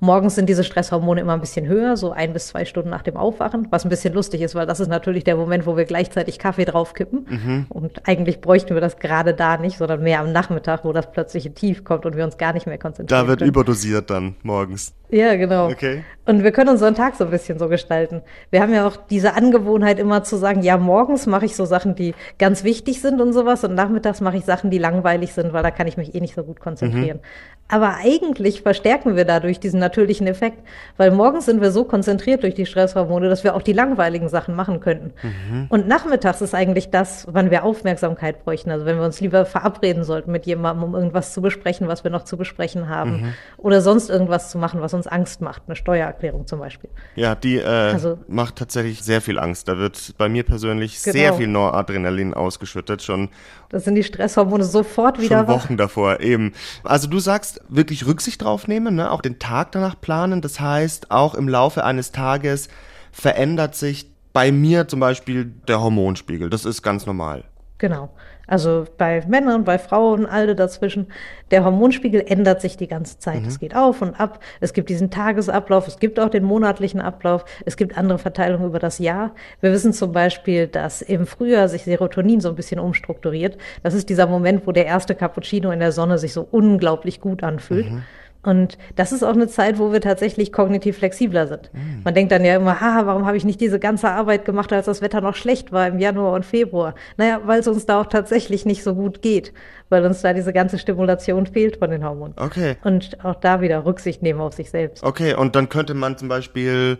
Morgens 0.00 0.36
sind 0.36 0.48
diese 0.48 0.62
Stresshormone 0.62 1.20
immer 1.20 1.32
ein 1.32 1.40
bisschen 1.40 1.66
höher, 1.66 1.96
so 1.96 2.12
ein 2.12 2.32
bis 2.32 2.48
zwei 2.48 2.64
Stunden 2.64 2.90
nach 2.90 3.02
dem 3.02 3.16
Aufwachen, 3.16 3.66
was 3.70 3.84
ein 3.84 3.88
bisschen 3.88 4.14
lustig 4.14 4.42
ist, 4.42 4.54
weil 4.54 4.66
das 4.66 4.80
ist 4.80 4.88
natürlich 4.88 5.24
der 5.24 5.36
Moment, 5.36 5.66
wo 5.66 5.76
wir 5.76 5.84
gleichzeitig 5.84 6.38
Kaffee 6.38 6.64
draufkippen. 6.64 7.26
Mhm. 7.28 7.66
Und 7.68 8.08
eigentlich 8.08 8.40
bräuchten 8.40 8.74
wir 8.74 8.80
das 8.80 8.98
gerade 8.98 9.34
da 9.34 9.56
nicht, 9.56 9.78
sondern 9.78 10.02
mehr 10.02 10.20
am 10.20 10.32
Nachmittag, 10.32 10.84
wo 10.84 10.92
das 10.92 11.10
plötzliche 11.10 11.52
Tief 11.52 11.82
kommt 11.84 12.06
und 12.06 12.16
wir 12.16 12.24
uns 12.24 12.38
gar 12.38 12.52
nicht 12.52 12.66
mehr 12.66 12.78
konzentrieren. 12.78 13.22
Da 13.22 13.28
wird 13.28 13.40
können. 13.40 13.50
überdosiert 13.50 14.10
dann 14.10 14.36
morgens. 14.42 14.94
Ja, 15.10 15.36
genau. 15.36 15.70
Okay. 15.70 16.04
Und 16.26 16.44
wir 16.44 16.52
können 16.52 16.68
unseren 16.70 16.94
Tag 16.94 17.16
so 17.16 17.24
ein 17.24 17.30
bisschen 17.30 17.58
so 17.58 17.68
gestalten. 17.68 18.20
Wir 18.50 18.60
haben 18.60 18.74
ja 18.74 18.86
auch 18.86 18.96
diese 18.96 19.34
Angewohnheit 19.34 19.98
immer 19.98 20.22
zu 20.22 20.36
sagen, 20.36 20.62
ja, 20.62 20.76
morgens 20.76 21.26
mache 21.26 21.46
ich 21.46 21.56
so 21.56 21.64
Sachen, 21.64 21.94
die 21.94 22.14
ganz 22.38 22.62
wichtig 22.62 23.00
sind 23.00 23.20
und 23.20 23.32
sowas 23.32 23.64
und 23.64 23.74
nachmittags 23.74 24.20
mache 24.20 24.36
ich 24.36 24.44
Sachen, 24.44 24.70
die 24.70 24.78
langweilig 24.78 25.32
sind, 25.32 25.54
weil 25.54 25.62
da 25.62 25.70
kann 25.70 25.86
ich 25.86 25.96
mich 25.96 26.14
eh 26.14 26.20
nicht 26.20 26.34
so 26.34 26.44
gut 26.44 26.60
konzentrieren. 26.60 27.18
Mhm. 27.18 27.57
Aber 27.70 27.96
eigentlich 27.96 28.62
verstärken 28.62 29.14
wir 29.14 29.26
dadurch 29.26 29.60
diesen 29.60 29.78
natürlichen 29.78 30.26
Effekt, 30.26 30.66
weil 30.96 31.10
morgens 31.10 31.44
sind 31.44 31.60
wir 31.60 31.70
so 31.70 31.84
konzentriert 31.84 32.42
durch 32.42 32.54
die 32.54 32.64
Stresshormone, 32.64 33.28
dass 33.28 33.44
wir 33.44 33.54
auch 33.54 33.60
die 33.60 33.74
langweiligen 33.74 34.30
Sachen 34.30 34.56
machen 34.56 34.80
könnten. 34.80 35.12
Mhm. 35.22 35.66
Und 35.68 35.86
nachmittags 35.86 36.40
ist 36.40 36.54
eigentlich 36.54 36.88
das, 36.90 37.26
wann 37.30 37.50
wir 37.50 37.64
Aufmerksamkeit 37.64 38.42
bräuchten. 38.42 38.70
Also 38.70 38.86
wenn 38.86 38.96
wir 38.96 39.04
uns 39.04 39.20
lieber 39.20 39.44
verabreden 39.44 40.02
sollten 40.02 40.32
mit 40.32 40.46
jemandem, 40.46 40.82
um 40.82 40.94
irgendwas 40.94 41.34
zu 41.34 41.42
besprechen, 41.42 41.88
was 41.88 42.04
wir 42.04 42.10
noch 42.10 42.24
zu 42.24 42.38
besprechen 42.38 42.88
haben 42.88 43.10
mhm. 43.10 43.34
oder 43.58 43.82
sonst 43.82 44.08
irgendwas 44.08 44.50
zu 44.50 44.56
machen, 44.56 44.80
was 44.80 44.94
uns 44.94 45.06
Angst 45.06 45.42
macht, 45.42 45.64
eine 45.66 45.76
Steuererklärung 45.76 46.46
zum 46.46 46.60
Beispiel. 46.60 46.88
Ja, 47.16 47.34
die 47.34 47.58
äh, 47.58 47.66
also, 47.66 48.18
macht 48.28 48.56
tatsächlich 48.56 49.02
sehr 49.02 49.20
viel 49.20 49.38
Angst. 49.38 49.68
Da 49.68 49.76
wird 49.76 50.14
bei 50.16 50.30
mir 50.30 50.42
persönlich 50.42 51.02
genau. 51.02 51.12
sehr 51.12 51.34
viel 51.34 51.48
Noradrenalin 51.48 52.32
ausgeschüttet 52.32 53.02
schon. 53.02 53.28
Das 53.68 53.84
sind 53.84 53.96
die 53.96 54.04
Stresshormone 54.04 54.64
sofort 54.64 55.20
wieder. 55.20 55.40
Schon 55.40 55.48
Wochen 55.48 55.76
davor, 55.76 56.20
eben. 56.20 56.54
Also 56.82 57.08
du 57.08 57.18
sagst, 57.18 57.57
wirklich 57.68 58.06
Rücksicht 58.06 58.42
drauf 58.42 58.68
nehmen, 58.68 58.94
ne? 58.94 59.10
auch 59.10 59.22
den 59.22 59.38
Tag 59.38 59.72
danach 59.72 60.00
planen. 60.00 60.40
Das 60.40 60.60
heißt, 60.60 61.10
auch 61.10 61.34
im 61.34 61.48
Laufe 61.48 61.84
eines 61.84 62.12
Tages 62.12 62.68
verändert 63.12 63.74
sich 63.74 64.10
bei 64.32 64.52
mir 64.52 64.88
zum 64.88 65.00
Beispiel 65.00 65.46
der 65.66 65.80
Hormonspiegel. 65.80 66.50
Das 66.50 66.64
ist 66.64 66.82
ganz 66.82 67.06
normal. 67.06 67.44
Genau. 67.78 68.10
Also 68.48 68.86
bei 68.96 69.22
Männern, 69.28 69.64
bei 69.64 69.78
Frauen, 69.78 70.26
alle 70.26 70.56
dazwischen. 70.56 71.06
Der 71.50 71.64
Hormonspiegel 71.64 72.24
ändert 72.26 72.60
sich 72.60 72.76
die 72.76 72.88
ganze 72.88 73.18
Zeit. 73.18 73.42
Mhm. 73.42 73.48
Es 73.48 73.60
geht 73.60 73.76
auf 73.76 74.02
und 74.02 74.18
ab. 74.18 74.40
Es 74.60 74.72
gibt 74.72 74.88
diesen 74.88 75.10
Tagesablauf. 75.10 75.86
Es 75.86 75.98
gibt 75.98 76.18
auch 76.18 76.30
den 76.30 76.44
monatlichen 76.44 77.00
Ablauf. 77.00 77.44
Es 77.64 77.76
gibt 77.76 77.96
andere 77.96 78.18
Verteilungen 78.18 78.66
über 78.66 78.78
das 78.78 78.98
Jahr. 78.98 79.32
Wir 79.60 79.70
wissen 79.72 79.92
zum 79.92 80.12
Beispiel, 80.12 80.66
dass 80.66 81.02
im 81.02 81.26
Frühjahr 81.26 81.68
sich 81.68 81.84
Serotonin 81.84 82.40
so 82.40 82.48
ein 82.48 82.56
bisschen 82.56 82.80
umstrukturiert. 82.80 83.58
Das 83.82 83.94
ist 83.94 84.08
dieser 84.08 84.26
Moment, 84.26 84.66
wo 84.66 84.72
der 84.72 84.86
erste 84.86 85.14
Cappuccino 85.14 85.70
in 85.70 85.80
der 85.80 85.92
Sonne 85.92 86.18
sich 86.18 86.32
so 86.32 86.48
unglaublich 86.50 87.20
gut 87.20 87.42
anfühlt. 87.42 87.90
Mhm. 87.90 88.02
Und 88.42 88.78
das 88.94 89.10
ist 89.12 89.24
auch 89.24 89.34
eine 89.34 89.48
Zeit, 89.48 89.78
wo 89.78 89.92
wir 89.92 90.00
tatsächlich 90.00 90.52
kognitiv 90.52 90.98
flexibler 90.98 91.48
sind. 91.48 91.70
Mhm. 91.72 92.02
Man 92.04 92.14
denkt 92.14 92.30
dann 92.30 92.44
ja 92.44 92.56
immer, 92.56 92.80
ha, 92.80 93.04
warum 93.04 93.26
habe 93.26 93.36
ich 93.36 93.44
nicht 93.44 93.60
diese 93.60 93.78
ganze 93.78 94.08
Arbeit 94.10 94.44
gemacht, 94.44 94.72
als 94.72 94.86
das 94.86 95.02
Wetter 95.02 95.20
noch 95.20 95.34
schlecht 95.34 95.72
war 95.72 95.88
im 95.88 95.98
Januar 95.98 96.34
und 96.34 96.46
Februar? 96.46 96.94
Naja, 97.16 97.40
weil 97.44 97.60
es 97.60 97.66
uns 97.66 97.84
da 97.84 98.00
auch 98.00 98.06
tatsächlich 98.06 98.64
nicht 98.64 98.84
so 98.84 98.94
gut 98.94 99.22
geht, 99.22 99.52
weil 99.88 100.04
uns 100.06 100.22
da 100.22 100.32
diese 100.32 100.52
ganze 100.52 100.78
Stimulation 100.78 101.46
fehlt 101.46 101.78
von 101.78 101.90
den 101.90 102.04
Hormonen. 102.04 102.34
Okay. 102.38 102.76
Und 102.84 103.24
auch 103.24 103.34
da 103.34 103.60
wieder 103.60 103.84
Rücksicht 103.84 104.22
nehmen 104.22 104.40
auf 104.40 104.54
sich 104.54 104.70
selbst. 104.70 105.02
Okay, 105.02 105.34
und 105.34 105.56
dann 105.56 105.68
könnte 105.68 105.94
man 105.94 106.16
zum 106.16 106.28
Beispiel 106.28 106.98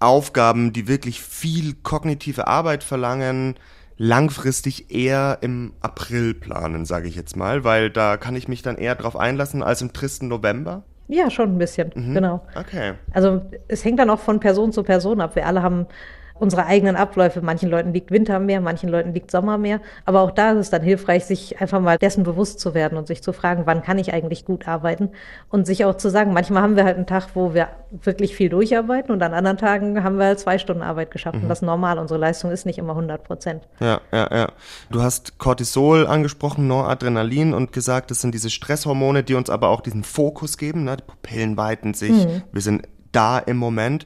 Aufgaben, 0.00 0.72
die 0.72 0.88
wirklich 0.88 1.20
viel 1.20 1.74
kognitive 1.82 2.46
Arbeit 2.46 2.84
verlangen, 2.84 3.56
langfristig 3.96 4.90
eher 4.90 5.38
im 5.40 5.72
April 5.80 6.34
planen, 6.34 6.84
sage 6.84 7.08
ich 7.08 7.16
jetzt 7.16 7.36
mal, 7.36 7.64
weil 7.64 7.90
da 7.90 8.16
kann 8.16 8.36
ich 8.36 8.48
mich 8.48 8.62
dann 8.62 8.76
eher 8.76 8.94
drauf 8.94 9.16
einlassen 9.16 9.62
als 9.62 9.82
im 9.82 9.92
tristen 9.92 10.28
November. 10.28 10.82
Ja, 11.08 11.30
schon 11.30 11.54
ein 11.54 11.58
bisschen, 11.58 11.92
mhm. 11.94 12.14
genau. 12.14 12.46
Okay. 12.56 12.94
Also 13.12 13.42
es 13.68 13.84
hängt 13.84 13.98
dann 13.98 14.10
auch 14.10 14.20
von 14.20 14.40
Person 14.40 14.72
zu 14.72 14.82
Person 14.82 15.20
ab. 15.20 15.36
Wir 15.36 15.46
alle 15.46 15.62
haben 15.62 15.86
unsere 16.36 16.66
eigenen 16.66 16.96
Abläufe. 16.96 17.40
Manchen 17.40 17.70
Leuten 17.70 17.92
liegt 17.92 18.10
Winter 18.10 18.40
mehr, 18.40 18.60
manchen 18.60 18.88
Leuten 18.88 19.14
liegt 19.14 19.30
Sommer 19.30 19.56
mehr. 19.56 19.80
Aber 20.04 20.20
auch 20.22 20.32
da 20.32 20.52
ist 20.52 20.58
es 20.58 20.70
dann 20.70 20.82
hilfreich, 20.82 21.24
sich 21.24 21.60
einfach 21.60 21.80
mal 21.80 21.96
dessen 21.96 22.24
bewusst 22.24 22.58
zu 22.58 22.74
werden 22.74 22.98
und 22.98 23.06
sich 23.06 23.22
zu 23.22 23.32
fragen, 23.32 23.62
wann 23.66 23.82
kann 23.82 23.98
ich 23.98 24.12
eigentlich 24.12 24.44
gut 24.44 24.66
arbeiten? 24.66 25.10
Und 25.48 25.66
sich 25.66 25.84
auch 25.84 25.96
zu 25.96 26.10
sagen, 26.10 26.32
manchmal 26.32 26.62
haben 26.62 26.76
wir 26.76 26.84
halt 26.84 26.96
einen 26.96 27.06
Tag, 27.06 27.28
wo 27.34 27.54
wir 27.54 27.68
wirklich 27.90 28.34
viel 28.34 28.48
durcharbeiten 28.48 29.12
und 29.12 29.22
an 29.22 29.32
anderen 29.32 29.58
Tagen 29.58 30.02
haben 30.02 30.18
wir 30.18 30.26
halt 30.26 30.40
zwei 30.40 30.58
Stunden 30.58 30.82
Arbeit 30.82 31.12
geschafft. 31.12 31.36
Mhm. 31.36 31.44
Und 31.44 31.48
das 31.48 31.58
ist 31.58 31.66
normal. 31.66 31.98
Unsere 31.98 32.18
Leistung 32.18 32.50
ist 32.50 32.66
nicht 32.66 32.78
immer 32.78 32.92
100 32.92 33.22
Prozent. 33.22 33.68
Ja, 33.78 34.00
ja, 34.12 34.28
ja. 34.34 34.48
Du 34.90 35.02
hast 35.02 35.38
Cortisol 35.38 36.06
angesprochen, 36.06 36.66
Noradrenalin 36.66 37.54
und 37.54 37.72
gesagt, 37.72 38.10
das 38.10 38.20
sind 38.20 38.34
diese 38.34 38.50
Stresshormone, 38.50 39.22
die 39.22 39.34
uns 39.34 39.50
aber 39.50 39.68
auch 39.68 39.80
diesen 39.80 40.02
Fokus 40.02 40.58
geben. 40.58 40.82
Ne? 40.82 40.96
Die 40.96 41.04
Pupillen 41.04 41.56
weiten 41.56 41.94
sich. 41.94 42.10
Mhm. 42.10 42.42
Wir 42.50 42.62
sind 42.62 42.88
da 43.12 43.38
im 43.38 43.56
Moment. 43.56 44.04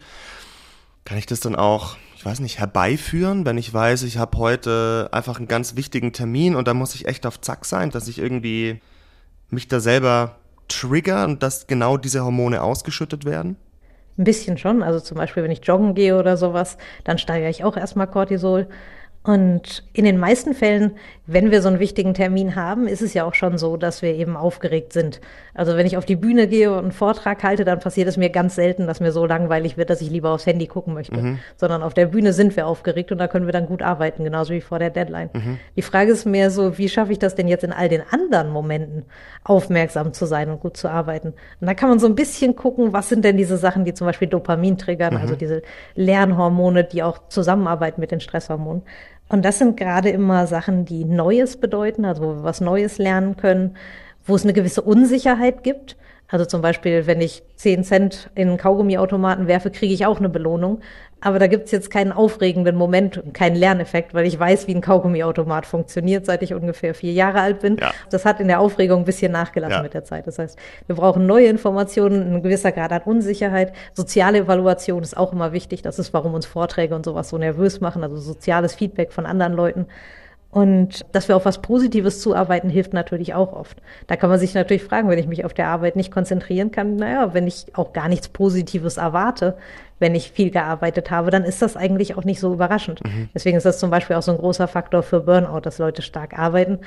Kann 1.06 1.16
ich 1.16 1.24
das 1.24 1.40
dann 1.40 1.56
auch 1.56 1.96
ich 2.18 2.26
weiß 2.26 2.40
nicht, 2.40 2.59
herbeiführen, 2.59 3.46
wenn 3.46 3.59
ich 3.59 3.72
weiß, 3.72 4.02
ich 4.02 4.18
habe 4.18 4.38
heute 4.38 5.09
einfach 5.12 5.38
einen 5.38 5.46
ganz 5.46 5.76
wichtigen 5.76 6.12
Termin 6.12 6.57
und 6.57 6.66
da 6.66 6.74
muss 6.74 6.96
ich 6.96 7.07
echt 7.07 7.24
auf 7.26 7.40
Zack 7.40 7.64
sein, 7.64 7.90
dass 7.90 8.09
ich 8.09 8.18
irgendwie 8.18 8.81
mich 9.50 9.68
da 9.68 9.78
selber 9.78 10.35
trigger 10.66 11.24
und 11.26 11.44
dass 11.44 11.68
genau 11.68 11.96
diese 11.96 12.24
Hormone 12.24 12.61
ausgeschüttet 12.61 13.24
werden? 13.24 13.57
Ein 14.18 14.24
bisschen 14.24 14.59
schon. 14.59 14.83
Also 14.83 14.98
zum 14.98 15.16
Beispiel, 15.16 15.44
wenn 15.44 15.52
ich 15.52 15.64
joggen 15.64 15.94
gehe 15.94 16.18
oder 16.18 16.37
sowas, 16.37 16.76
dann 17.04 17.18
steigere 17.18 17.50
ich 17.50 17.62
auch 17.62 17.76
erstmal 17.76 18.09
Cortisol. 18.09 18.66
Und 19.28 19.84
in 19.92 20.06
den 20.06 20.16
meisten 20.16 20.54
Fällen, 20.54 20.92
wenn 21.26 21.50
wir 21.50 21.60
so 21.60 21.68
einen 21.68 21.80
wichtigen 21.80 22.14
Termin 22.14 22.56
haben, 22.56 22.88
ist 22.88 23.02
es 23.02 23.12
ja 23.12 23.24
auch 23.24 23.34
schon 23.34 23.58
so, 23.58 23.76
dass 23.76 24.00
wir 24.00 24.14
eben 24.14 24.38
aufgeregt 24.38 24.94
sind. 24.94 25.20
Also 25.52 25.76
wenn 25.76 25.86
ich 25.86 25.98
auf 25.98 26.06
die 26.06 26.16
Bühne 26.16 26.48
gehe 26.48 26.72
und 26.72 26.78
einen 26.78 26.92
Vortrag 26.92 27.42
halte, 27.42 27.66
dann 27.66 27.78
passiert 27.78 28.08
es 28.08 28.16
mir 28.16 28.30
ganz 28.30 28.54
selten, 28.54 28.86
dass 28.86 29.00
mir 29.00 29.12
so 29.12 29.26
langweilig 29.26 29.76
wird, 29.76 29.90
dass 29.90 30.00
ich 30.00 30.08
lieber 30.08 30.30
aufs 30.30 30.46
Handy 30.46 30.66
gucken 30.66 30.94
möchte. 30.94 31.18
Mhm. 31.18 31.40
Sondern 31.58 31.82
auf 31.82 31.92
der 31.92 32.06
Bühne 32.06 32.32
sind 32.32 32.56
wir 32.56 32.66
aufgeregt 32.66 33.12
und 33.12 33.18
da 33.18 33.28
können 33.28 33.44
wir 33.44 33.52
dann 33.52 33.66
gut 33.66 33.82
arbeiten, 33.82 34.24
genauso 34.24 34.54
wie 34.54 34.62
vor 34.62 34.78
der 34.78 34.88
Deadline. 34.88 35.28
Mhm. 35.34 35.58
Die 35.76 35.82
Frage 35.82 36.10
ist 36.10 36.24
mehr 36.24 36.50
so, 36.50 36.78
wie 36.78 36.88
schaffe 36.88 37.12
ich 37.12 37.18
das 37.18 37.34
denn 37.34 37.48
jetzt 37.48 37.64
in 37.64 37.72
all 37.72 37.90
den 37.90 38.00
anderen 38.10 38.48
Momenten, 38.48 39.04
aufmerksam 39.44 40.14
zu 40.14 40.24
sein 40.24 40.48
und 40.48 40.60
gut 40.60 40.78
zu 40.78 40.88
arbeiten? 40.88 41.34
Und 41.60 41.66
da 41.66 41.74
kann 41.74 41.90
man 41.90 41.98
so 41.98 42.06
ein 42.06 42.14
bisschen 42.14 42.56
gucken, 42.56 42.94
was 42.94 43.10
sind 43.10 43.26
denn 43.26 43.36
diese 43.36 43.58
Sachen, 43.58 43.84
die 43.84 43.92
zum 43.92 44.06
Beispiel 44.06 44.28
Dopamin 44.28 44.78
triggern, 44.78 45.12
mhm. 45.12 45.20
also 45.20 45.36
diese 45.36 45.60
Lernhormone, 45.96 46.84
die 46.84 47.02
auch 47.02 47.28
zusammenarbeiten 47.28 48.00
mit 48.00 48.10
den 48.10 48.20
Stresshormonen. 48.20 48.84
Und 49.28 49.44
das 49.44 49.58
sind 49.58 49.76
gerade 49.76 50.08
immer 50.08 50.46
Sachen, 50.46 50.84
die 50.84 51.04
Neues 51.04 51.56
bedeuten, 51.58 52.04
also 52.04 52.22
wo 52.22 52.34
wir 52.36 52.44
was 52.44 52.60
Neues 52.60 52.98
lernen 52.98 53.36
können, 53.36 53.76
wo 54.24 54.34
es 54.34 54.44
eine 54.44 54.52
gewisse 54.52 54.82
Unsicherheit 54.82 55.62
gibt. 55.62 55.96
Also 56.28 56.44
zum 56.44 56.60
Beispiel, 56.60 57.06
wenn 57.06 57.20
ich 57.20 57.42
10 57.56 57.84
Cent 57.84 58.30
in 58.34 58.48
einen 58.48 58.58
Kaugummiautomaten 58.58 59.46
werfe, 59.46 59.70
kriege 59.70 59.94
ich 59.94 60.04
auch 60.04 60.18
eine 60.18 60.28
Belohnung. 60.28 60.80
Aber 61.20 61.38
da 61.38 61.48
gibt's 61.48 61.72
jetzt 61.72 61.90
keinen 61.90 62.12
aufregenden 62.12 62.76
Moment 62.76 63.18
und 63.18 63.35
keinen 63.35 63.57
Lerneffekt, 63.57 64.14
weil 64.14 64.26
ich 64.26 64.38
weiß, 64.38 64.68
wie 64.68 64.74
ein 64.74 64.81
Kaugummiautomat 64.81 65.66
funktioniert, 65.66 66.26
seit 66.26 66.42
ich 66.42 66.54
ungefähr 66.54 66.94
vier 66.94 67.12
Jahre 67.12 67.40
alt 67.40 67.61
bin. 67.61 67.76
Ja. 67.78 67.92
Das 68.11 68.24
hat 68.24 68.38
in 68.40 68.46
der 68.46 68.61
Aufregung 68.61 69.00
ein 69.00 69.04
bisschen 69.04 69.33
nachgelassen 69.33 69.78
ja. 69.78 69.83
mit 69.83 69.94
der 69.94 70.04
Zeit. 70.04 70.26
Das 70.28 70.38
heißt, 70.38 70.59
wir 70.87 70.94
brauchen 70.94 71.26
neue 71.26 71.48
Informationen, 71.48 72.35
ein 72.35 72.42
gewisser 72.42 72.70
Grad 72.70 72.92
an 72.92 73.02
Unsicherheit. 73.04 73.72
Soziale 73.94 74.38
Evaluation 74.38 75.02
ist 75.02 75.16
auch 75.16 75.33
immer 75.33 75.52
wichtig. 75.52 75.83
Das 75.83 75.98
ist, 75.98 76.14
warum 76.14 76.35
uns 76.35 76.46
Vorträge 76.46 76.94
und 76.94 77.04
sowas 77.04 77.31
so 77.31 77.38
nervös 77.38 77.81
machen. 77.81 78.04
Also 78.04 78.16
soziales 78.16 78.74
Feedback 78.74 79.12
von 79.12 79.26
anderen 79.26 79.54
Leuten. 79.54 79.87
Und 80.50 81.04
dass 81.12 81.28
wir 81.28 81.37
auf 81.37 81.44
was 81.44 81.61
Positives 81.61 82.22
zuarbeiten, 82.22 82.70
hilft 82.70 82.94
natürlich 82.94 83.34
auch 83.34 83.52
oft. 83.52 83.82
Da 84.06 84.16
kann 84.16 84.30
man 84.30 84.38
sich 84.38 84.54
natürlich 84.54 84.82
fragen, 84.82 85.08
wenn 85.11 85.18
ich 85.18 85.26
mich 85.26 85.44
auf 85.44 85.52
der 85.52 85.68
Arbeit 85.68 85.94
nicht 85.94 86.11
konzentrieren 86.11 86.70
kann, 86.70 86.96
naja, 86.96 87.34
wenn 87.34 87.46
ich 87.46 87.66
auch 87.74 87.92
gar 87.92 88.08
nichts 88.08 88.28
Positives 88.28 88.96
erwarte, 88.96 89.58
wenn 89.98 90.14
ich 90.14 90.30
viel 90.30 90.50
gearbeitet 90.50 91.11
habe, 91.11 91.30
dann 91.30 91.44
ist 91.44 91.61
das 91.61 91.76
eigentlich 91.76 92.16
auch 92.16 92.24
nicht 92.24 92.40
so 92.40 92.52
überraschend. 92.52 93.04
Mhm. 93.04 93.28
Deswegen 93.34 93.58
ist 93.58 93.66
das 93.66 93.78
zum 93.78 93.90
Beispiel 93.90 94.16
auch 94.16 94.22
so 94.22 94.32
ein 94.32 94.38
großer 94.38 94.68
Faktor 94.68 95.02
für 95.02 95.20
Burnout, 95.20 95.61
dass 95.61 95.78
Leute 95.78 96.00
stark 96.00 96.38
arbeiten, 96.38 96.78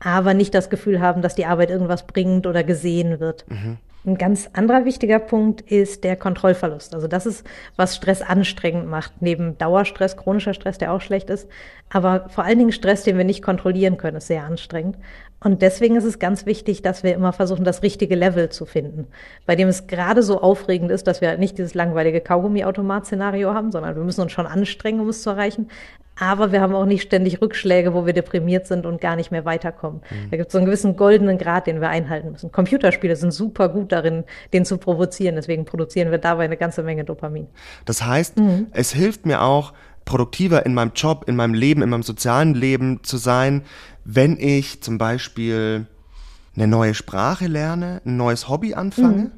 aber 0.00 0.34
nicht 0.34 0.54
das 0.54 0.68
Gefühl 0.68 1.00
haben, 1.00 1.22
dass 1.22 1.34
die 1.34 1.46
Arbeit 1.46 1.70
irgendwas 1.70 2.06
bringt 2.06 2.46
oder 2.46 2.62
gesehen 2.62 3.20
wird. 3.20 3.46
Mhm. 3.48 3.78
Ein 4.08 4.16
ganz 4.16 4.48
anderer 4.54 4.86
wichtiger 4.86 5.18
Punkt 5.18 5.60
ist 5.60 6.02
der 6.02 6.16
Kontrollverlust. 6.16 6.94
Also 6.94 7.08
das 7.08 7.26
ist, 7.26 7.46
was 7.76 7.94
Stress 7.94 8.22
anstrengend 8.22 8.88
macht, 8.88 9.20
neben 9.20 9.58
Dauerstress, 9.58 10.16
chronischer 10.16 10.54
Stress, 10.54 10.78
der 10.78 10.94
auch 10.94 11.02
schlecht 11.02 11.28
ist. 11.28 11.46
Aber 11.90 12.30
vor 12.30 12.44
allen 12.44 12.58
Dingen 12.58 12.72
Stress, 12.72 13.02
den 13.02 13.18
wir 13.18 13.24
nicht 13.24 13.42
kontrollieren 13.42 13.98
können, 13.98 14.16
ist 14.16 14.28
sehr 14.28 14.44
anstrengend. 14.44 14.96
Und 15.40 15.62
deswegen 15.62 15.96
ist 15.96 16.04
es 16.04 16.18
ganz 16.18 16.46
wichtig, 16.46 16.82
dass 16.82 17.04
wir 17.04 17.14
immer 17.14 17.32
versuchen, 17.32 17.64
das 17.64 17.82
richtige 17.82 18.16
Level 18.16 18.48
zu 18.48 18.66
finden, 18.66 19.06
bei 19.46 19.54
dem 19.54 19.68
es 19.68 19.86
gerade 19.86 20.22
so 20.22 20.40
aufregend 20.40 20.90
ist, 20.90 21.06
dass 21.06 21.20
wir 21.20 21.36
nicht 21.38 21.58
dieses 21.58 21.74
langweilige 21.74 22.20
Kaugummi-Automat-Szenario 22.20 23.54
haben, 23.54 23.70
sondern 23.70 23.94
wir 23.94 24.02
müssen 24.02 24.22
uns 24.22 24.32
schon 24.32 24.46
anstrengen, 24.46 25.00
um 25.00 25.08
es 25.08 25.22
zu 25.22 25.30
erreichen. 25.30 25.68
Aber 26.20 26.50
wir 26.50 26.60
haben 26.60 26.74
auch 26.74 26.84
nicht 26.84 27.02
ständig 27.02 27.40
Rückschläge, 27.40 27.94
wo 27.94 28.04
wir 28.04 28.12
deprimiert 28.12 28.66
sind 28.66 28.86
und 28.86 29.00
gar 29.00 29.14
nicht 29.14 29.30
mehr 29.30 29.44
weiterkommen. 29.44 30.00
Mhm. 30.10 30.30
Da 30.30 30.36
gibt 30.36 30.48
es 30.48 30.52
so 30.52 30.58
einen 30.58 30.66
gewissen 30.66 30.96
goldenen 30.96 31.38
Grad, 31.38 31.68
den 31.68 31.80
wir 31.80 31.88
einhalten 31.88 32.32
müssen. 32.32 32.50
Computerspiele 32.50 33.14
sind 33.14 33.30
super 33.30 33.68
gut 33.68 33.92
darin, 33.92 34.24
den 34.52 34.64
zu 34.64 34.78
provozieren. 34.78 35.36
Deswegen 35.36 35.64
produzieren 35.64 36.10
wir 36.10 36.18
dabei 36.18 36.44
eine 36.44 36.56
ganze 36.56 36.82
Menge 36.82 37.04
Dopamin. 37.04 37.46
Das 37.84 38.04
heißt, 38.04 38.36
mhm. 38.38 38.66
es 38.72 38.92
hilft 38.92 39.26
mir 39.26 39.42
auch, 39.42 39.72
produktiver 40.08 40.64
in 40.64 40.72
meinem 40.72 40.92
Job, 40.94 41.26
in 41.28 41.36
meinem 41.36 41.52
Leben, 41.52 41.82
in 41.82 41.90
meinem 41.90 42.02
sozialen 42.02 42.54
Leben 42.54 43.04
zu 43.04 43.18
sein, 43.18 43.62
wenn 44.10 44.38
ich 44.38 44.82
zum 44.82 44.96
Beispiel 44.96 45.86
eine 46.56 46.66
neue 46.66 46.94
Sprache 46.94 47.46
lerne, 47.46 48.00
ein 48.06 48.16
neues 48.16 48.48
Hobby 48.48 48.72
anfange? 48.72 49.16
Mhm. 49.16 49.32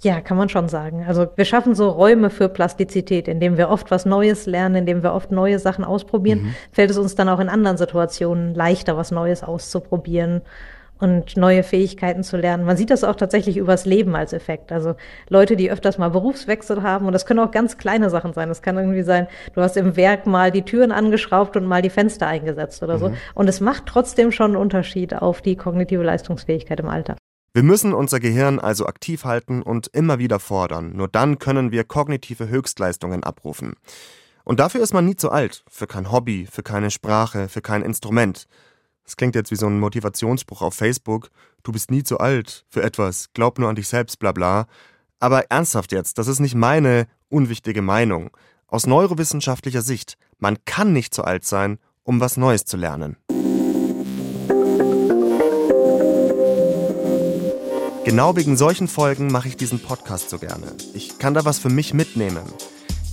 Ja, 0.00 0.20
kann 0.20 0.36
man 0.36 0.48
schon 0.48 0.68
sagen. 0.68 1.04
Also 1.06 1.28
wir 1.36 1.44
schaffen 1.44 1.76
so 1.76 1.88
Räume 1.88 2.28
für 2.30 2.48
Plastizität, 2.48 3.28
indem 3.28 3.56
wir 3.56 3.68
oft 3.68 3.92
was 3.92 4.04
Neues 4.04 4.46
lernen, 4.46 4.74
indem 4.74 5.04
wir 5.04 5.14
oft 5.14 5.30
neue 5.30 5.60
Sachen 5.60 5.84
ausprobieren, 5.84 6.42
mhm. 6.42 6.54
fällt 6.72 6.90
es 6.90 6.98
uns 6.98 7.14
dann 7.14 7.28
auch 7.28 7.38
in 7.38 7.48
anderen 7.48 7.76
Situationen 7.76 8.52
leichter, 8.52 8.96
was 8.96 9.12
Neues 9.12 9.44
auszuprobieren 9.44 10.42
und 10.98 11.36
neue 11.36 11.62
Fähigkeiten 11.62 12.22
zu 12.22 12.36
lernen. 12.36 12.64
Man 12.64 12.76
sieht 12.76 12.90
das 12.90 13.04
auch 13.04 13.16
tatsächlich 13.16 13.56
übers 13.56 13.84
Leben 13.84 14.14
als 14.16 14.32
Effekt. 14.32 14.72
Also 14.72 14.94
Leute, 15.28 15.56
die 15.56 15.70
öfters 15.70 15.98
mal 15.98 16.10
Berufswechsel 16.10 16.82
haben, 16.82 17.06
und 17.06 17.12
das 17.12 17.26
können 17.26 17.40
auch 17.40 17.50
ganz 17.50 17.78
kleine 17.78 18.10
Sachen 18.10 18.32
sein. 18.32 18.48
Das 18.48 18.62
kann 18.62 18.76
irgendwie 18.76 19.02
sein, 19.02 19.26
du 19.54 19.60
hast 19.60 19.76
im 19.76 19.96
Werk 19.96 20.26
mal 20.26 20.50
die 20.50 20.62
Türen 20.62 20.92
angeschraubt 20.92 21.56
und 21.56 21.66
mal 21.66 21.82
die 21.82 21.90
Fenster 21.90 22.26
eingesetzt 22.26 22.82
oder 22.82 22.98
so. 22.98 23.10
Mhm. 23.10 23.16
Und 23.34 23.48
es 23.48 23.60
macht 23.60 23.86
trotzdem 23.86 24.32
schon 24.32 24.52
einen 24.52 24.56
Unterschied 24.56 25.14
auf 25.14 25.42
die 25.42 25.56
kognitive 25.56 26.02
Leistungsfähigkeit 26.02 26.80
im 26.80 26.88
Alter. 26.88 27.16
Wir 27.52 27.62
müssen 27.62 27.94
unser 27.94 28.20
Gehirn 28.20 28.58
also 28.58 28.84
aktiv 28.86 29.24
halten 29.24 29.62
und 29.62 29.88
immer 29.94 30.18
wieder 30.18 30.40
fordern. 30.40 30.92
Nur 30.94 31.08
dann 31.08 31.38
können 31.38 31.72
wir 31.72 31.84
kognitive 31.84 32.48
Höchstleistungen 32.48 33.24
abrufen. 33.24 33.76
Und 34.44 34.60
dafür 34.60 34.82
ist 34.82 34.92
man 34.92 35.06
nie 35.06 35.16
zu 35.16 35.30
alt. 35.30 35.64
Für 35.68 35.86
kein 35.86 36.12
Hobby, 36.12 36.46
für 36.50 36.62
keine 36.62 36.90
Sprache, 36.90 37.48
für 37.48 37.62
kein 37.62 37.82
Instrument. 37.82 38.46
Das 39.06 39.16
klingt 39.16 39.36
jetzt 39.36 39.52
wie 39.52 39.56
so 39.56 39.66
ein 39.66 39.78
Motivationsspruch 39.78 40.62
auf 40.62 40.74
Facebook. 40.74 41.30
Du 41.62 41.72
bist 41.72 41.90
nie 41.90 42.02
zu 42.02 42.18
alt 42.18 42.64
für 42.68 42.82
etwas, 42.82 43.32
glaub 43.32 43.58
nur 43.58 43.68
an 43.68 43.76
dich 43.76 43.88
selbst, 43.88 44.18
bla 44.18 44.32
bla. 44.32 44.66
Aber 45.20 45.50
ernsthaft 45.50 45.92
jetzt, 45.92 46.18
das 46.18 46.26
ist 46.26 46.40
nicht 46.40 46.56
meine 46.56 47.06
unwichtige 47.28 47.82
Meinung. 47.82 48.30
Aus 48.66 48.86
neurowissenschaftlicher 48.86 49.82
Sicht, 49.82 50.18
man 50.38 50.58
kann 50.64 50.92
nicht 50.92 51.14
zu 51.14 51.24
alt 51.24 51.44
sein, 51.44 51.78
um 52.02 52.20
was 52.20 52.36
Neues 52.36 52.64
zu 52.64 52.76
lernen. 52.76 53.16
Genau 58.04 58.36
wegen 58.36 58.56
solchen 58.56 58.88
Folgen 58.88 59.28
mache 59.28 59.48
ich 59.48 59.56
diesen 59.56 59.80
Podcast 59.80 60.30
so 60.30 60.38
gerne. 60.38 60.74
Ich 60.94 61.18
kann 61.18 61.34
da 61.34 61.44
was 61.44 61.58
für 61.58 61.70
mich 61.70 61.94
mitnehmen. 61.94 62.44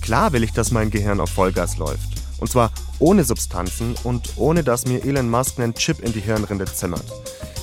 Klar 0.01 0.33
will 0.33 0.43
ich, 0.43 0.53
dass 0.53 0.71
mein 0.71 0.89
Gehirn 0.89 1.19
auf 1.19 1.29
Vollgas 1.29 1.77
läuft. 1.77 2.22
Und 2.43 2.49
zwar 2.49 2.73
ohne 2.99 3.23
Substanzen 3.23 3.95
und 4.03 4.33
ohne 4.35 4.65
dass 4.65 4.85
mir 4.85 5.05
Elon 5.05 5.29
Musk 5.29 5.59
einen 5.59 5.75
Chip 5.75 6.01
in 6.03 6.11
die 6.11 6.19
Hirnrinde 6.19 6.65
zimmert. 6.65 7.05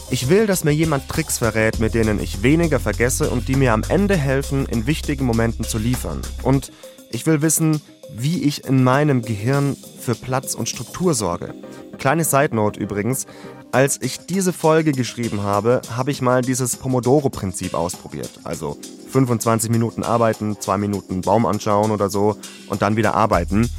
Ich 0.08 0.30
will, 0.30 0.46
dass 0.46 0.64
mir 0.64 0.70
jemand 0.70 1.06
Tricks 1.06 1.36
verrät, 1.36 1.80
mit 1.80 1.92
denen 1.92 2.18
ich 2.18 2.42
weniger 2.42 2.80
vergesse 2.80 3.28
und 3.28 3.46
die 3.46 3.56
mir 3.56 3.74
am 3.74 3.82
Ende 3.86 4.16
helfen, 4.16 4.64
in 4.64 4.86
wichtigen 4.86 5.26
Momenten 5.26 5.66
zu 5.66 5.76
liefern. 5.76 6.22
Und 6.42 6.72
ich 7.10 7.26
will 7.26 7.42
wissen, 7.42 7.82
wie 8.16 8.42
ich 8.44 8.64
in 8.64 8.82
meinem 8.82 9.20
Gehirn 9.20 9.76
für 10.00 10.14
Platz 10.14 10.54
und 10.54 10.66
Struktur 10.66 11.12
sorge. 11.12 11.52
Kleine 11.98 12.24
Side 12.24 12.56
Note 12.56 12.80
übrigens, 12.80 13.26
als 13.72 14.00
ich 14.00 14.20
diese 14.20 14.54
Folge 14.54 14.92
geschrieben 14.92 15.42
habe, 15.42 15.82
habe 15.94 16.10
ich 16.10 16.22
mal 16.22 16.40
dieses 16.40 16.76
Pomodoro-Prinzip 16.76 17.74
ausprobiert. 17.74 18.30
Also 18.44 18.78
25 19.12 19.70
Minuten 19.70 20.04
arbeiten, 20.04 20.56
2 20.58 20.78
Minuten 20.78 21.20
Baum 21.20 21.44
anschauen 21.44 21.90
oder 21.90 22.08
so 22.08 22.38
und 22.68 22.80
dann 22.80 22.96
wieder 22.96 23.14
arbeiten. 23.14 23.70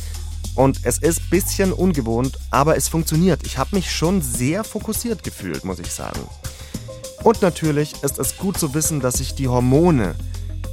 Und 0.56 0.82
es 0.84 0.98
ist 0.98 1.22
ein 1.22 1.30
bisschen 1.30 1.74
ungewohnt, 1.74 2.38
aber 2.50 2.76
es 2.76 2.88
funktioniert. 2.88 3.42
Ich 3.46 3.58
habe 3.58 3.76
mich 3.76 3.92
schon 3.92 4.22
sehr 4.22 4.64
fokussiert 4.64 5.24
gefühlt, 5.24 5.64
muss 5.64 5.80
ich 5.80 5.92
sagen. 5.92 6.20
Und 7.24 7.42
natürlich 7.42 8.04
ist 8.04 8.20
es 8.20 8.38
gut 8.38 8.58
zu 8.58 8.74
wissen, 8.74 9.00
dass 9.00 9.20
ich 9.20 9.36
die 9.36 9.48
Hormone, 9.48 10.16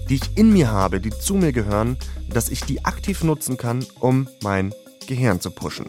die 0.08 0.16
ich 0.16 0.36
in 0.36 0.52
mir 0.52 0.70
habe, 0.70 1.00
die 1.00 1.10
zu 1.10 1.34
mir 1.34 1.52
gehören, 1.52 1.96
dass 2.28 2.48
ich 2.48 2.62
die 2.62 2.84
aktiv 2.84 3.22
nutzen 3.22 3.56
kann, 3.56 3.84
um 4.00 4.28
mein 4.42 4.72
Gehirn 5.06 5.40
zu 5.40 5.50
pushen. 5.50 5.86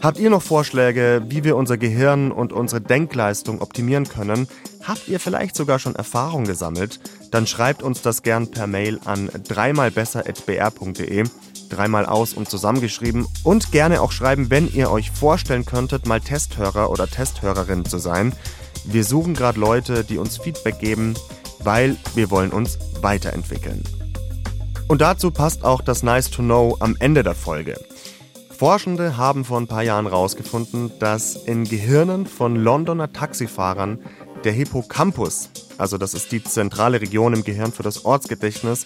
Habt 0.00 0.18
ihr 0.18 0.30
noch 0.30 0.42
Vorschläge, 0.42 1.22
wie 1.28 1.44
wir 1.44 1.56
unser 1.56 1.76
Gehirn 1.76 2.32
und 2.32 2.52
unsere 2.52 2.80
Denkleistung 2.80 3.60
optimieren 3.60 4.08
können? 4.08 4.48
Habt 4.82 5.06
ihr 5.06 5.20
vielleicht 5.20 5.54
sogar 5.54 5.78
schon 5.78 5.94
Erfahrung 5.94 6.44
gesammelt? 6.44 6.98
Dann 7.30 7.46
schreibt 7.46 7.84
uns 7.84 8.02
das 8.02 8.24
gern 8.24 8.50
per 8.50 8.66
Mail 8.66 8.98
an 9.04 9.30
dreimalbesser.br.de 9.46 11.24
dreimal 11.72 12.06
aus 12.06 12.34
und 12.34 12.48
zusammengeschrieben 12.48 13.26
und 13.42 13.72
gerne 13.72 14.00
auch 14.00 14.12
schreiben, 14.12 14.50
wenn 14.50 14.72
ihr 14.72 14.90
euch 14.90 15.10
vorstellen 15.10 15.64
könntet, 15.64 16.06
mal 16.06 16.20
Testhörer 16.20 16.90
oder 16.90 17.08
Testhörerin 17.08 17.84
zu 17.84 17.98
sein. 17.98 18.34
Wir 18.84 19.04
suchen 19.04 19.34
gerade 19.34 19.58
Leute, 19.58 20.04
die 20.04 20.18
uns 20.18 20.38
Feedback 20.38 20.78
geben, 20.78 21.14
weil 21.60 21.96
wir 22.14 22.30
wollen 22.30 22.50
uns 22.50 22.78
weiterentwickeln. 23.00 23.82
Und 24.88 25.00
dazu 25.00 25.30
passt 25.30 25.64
auch 25.64 25.80
das 25.80 26.02
Nice 26.02 26.30
to 26.30 26.42
Know 26.42 26.76
am 26.80 26.96
Ende 26.98 27.22
der 27.22 27.34
Folge. 27.34 27.78
Forschende 28.62 29.16
haben 29.16 29.44
vor 29.44 29.58
ein 29.58 29.66
paar 29.66 29.82
Jahren 29.82 30.06
herausgefunden, 30.06 30.92
dass 30.98 31.34
in 31.34 31.64
Gehirnen 31.64 32.26
von 32.26 32.54
Londoner 32.54 33.12
Taxifahrern 33.12 33.98
der 34.44 34.52
Hippocampus, 34.52 35.50
also 35.78 35.98
das 35.98 36.14
ist 36.14 36.30
die 36.32 36.44
zentrale 36.44 37.00
Region 37.00 37.32
im 37.32 37.44
Gehirn 37.44 37.72
für 37.72 37.82
das 37.82 38.04
Ortsgedächtnis, 38.04 38.84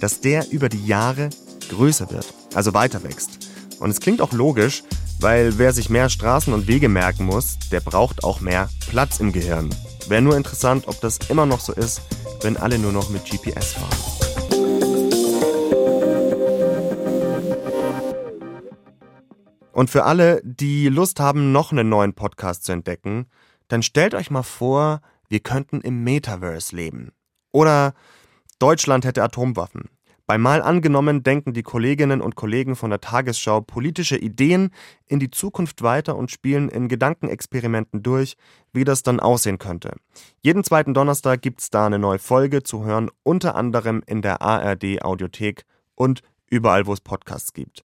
dass 0.00 0.20
der 0.20 0.50
über 0.50 0.68
die 0.68 0.86
Jahre 0.86 1.30
Größer 1.68 2.10
wird, 2.10 2.32
also 2.54 2.74
weiter 2.74 3.02
wächst. 3.02 3.48
Und 3.80 3.90
es 3.90 4.00
klingt 4.00 4.20
auch 4.20 4.32
logisch, 4.32 4.82
weil 5.20 5.58
wer 5.58 5.72
sich 5.72 5.90
mehr 5.90 6.08
Straßen 6.08 6.52
und 6.52 6.66
Wege 6.66 6.88
merken 6.88 7.24
muss, 7.24 7.58
der 7.70 7.80
braucht 7.80 8.24
auch 8.24 8.40
mehr 8.40 8.68
Platz 8.88 9.20
im 9.20 9.32
Gehirn. 9.32 9.74
Wäre 10.08 10.22
nur 10.22 10.36
interessant, 10.36 10.88
ob 10.88 11.00
das 11.00 11.18
immer 11.28 11.46
noch 11.46 11.60
so 11.60 11.72
ist, 11.72 12.00
wenn 12.42 12.56
alle 12.56 12.78
nur 12.78 12.92
noch 12.92 13.10
mit 13.10 13.24
GPS 13.24 13.72
fahren. 13.74 14.18
Und 19.72 19.90
für 19.90 20.04
alle, 20.04 20.40
die 20.42 20.88
Lust 20.88 21.20
haben, 21.20 21.52
noch 21.52 21.70
einen 21.70 21.88
neuen 21.88 22.14
Podcast 22.14 22.64
zu 22.64 22.72
entdecken, 22.72 23.26
dann 23.68 23.84
stellt 23.84 24.14
euch 24.14 24.30
mal 24.30 24.42
vor, 24.42 25.02
wir 25.28 25.40
könnten 25.40 25.80
im 25.82 26.02
Metaverse 26.02 26.74
leben. 26.74 27.12
Oder 27.52 27.94
Deutschland 28.58 29.04
hätte 29.04 29.22
Atomwaffen. 29.22 29.88
Bei 30.28 30.36
Mal 30.36 30.60
angenommen 30.60 31.22
denken 31.22 31.54
die 31.54 31.62
Kolleginnen 31.62 32.20
und 32.20 32.36
Kollegen 32.36 32.76
von 32.76 32.90
der 32.90 33.00
Tagesschau 33.00 33.62
politische 33.62 34.18
Ideen 34.18 34.68
in 35.06 35.20
die 35.20 35.30
Zukunft 35.30 35.80
weiter 35.80 36.16
und 36.16 36.30
spielen 36.30 36.68
in 36.68 36.88
Gedankenexperimenten 36.88 38.02
durch, 38.02 38.36
wie 38.74 38.84
das 38.84 39.02
dann 39.02 39.20
aussehen 39.20 39.56
könnte. 39.56 39.94
Jeden 40.42 40.64
zweiten 40.64 40.92
Donnerstag 40.92 41.40
gibt's 41.40 41.70
da 41.70 41.86
eine 41.86 41.98
neue 41.98 42.18
Folge 42.18 42.62
zu 42.62 42.84
hören, 42.84 43.08
unter 43.22 43.54
anderem 43.54 44.02
in 44.06 44.20
der 44.20 44.42
ARD 44.42 45.00
Audiothek 45.00 45.64
und 45.94 46.20
überall, 46.50 46.86
wo 46.86 46.92
es 46.92 47.00
Podcasts 47.00 47.54
gibt. 47.54 47.86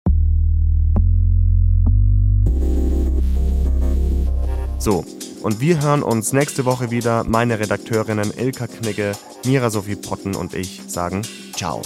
So, 4.78 5.06
und 5.42 5.60
wir 5.60 5.80
hören 5.80 6.02
uns 6.02 6.34
nächste 6.34 6.66
Woche 6.66 6.90
wieder. 6.90 7.24
Meine 7.24 7.58
Redakteurinnen 7.60 8.30
Ilka 8.36 8.66
Knigge, 8.66 9.12
Mira 9.46 9.70
Sophie 9.70 9.96
Potten 9.96 10.34
und 10.34 10.52
ich 10.52 10.82
sagen 10.86 11.22
Ciao. 11.54 11.80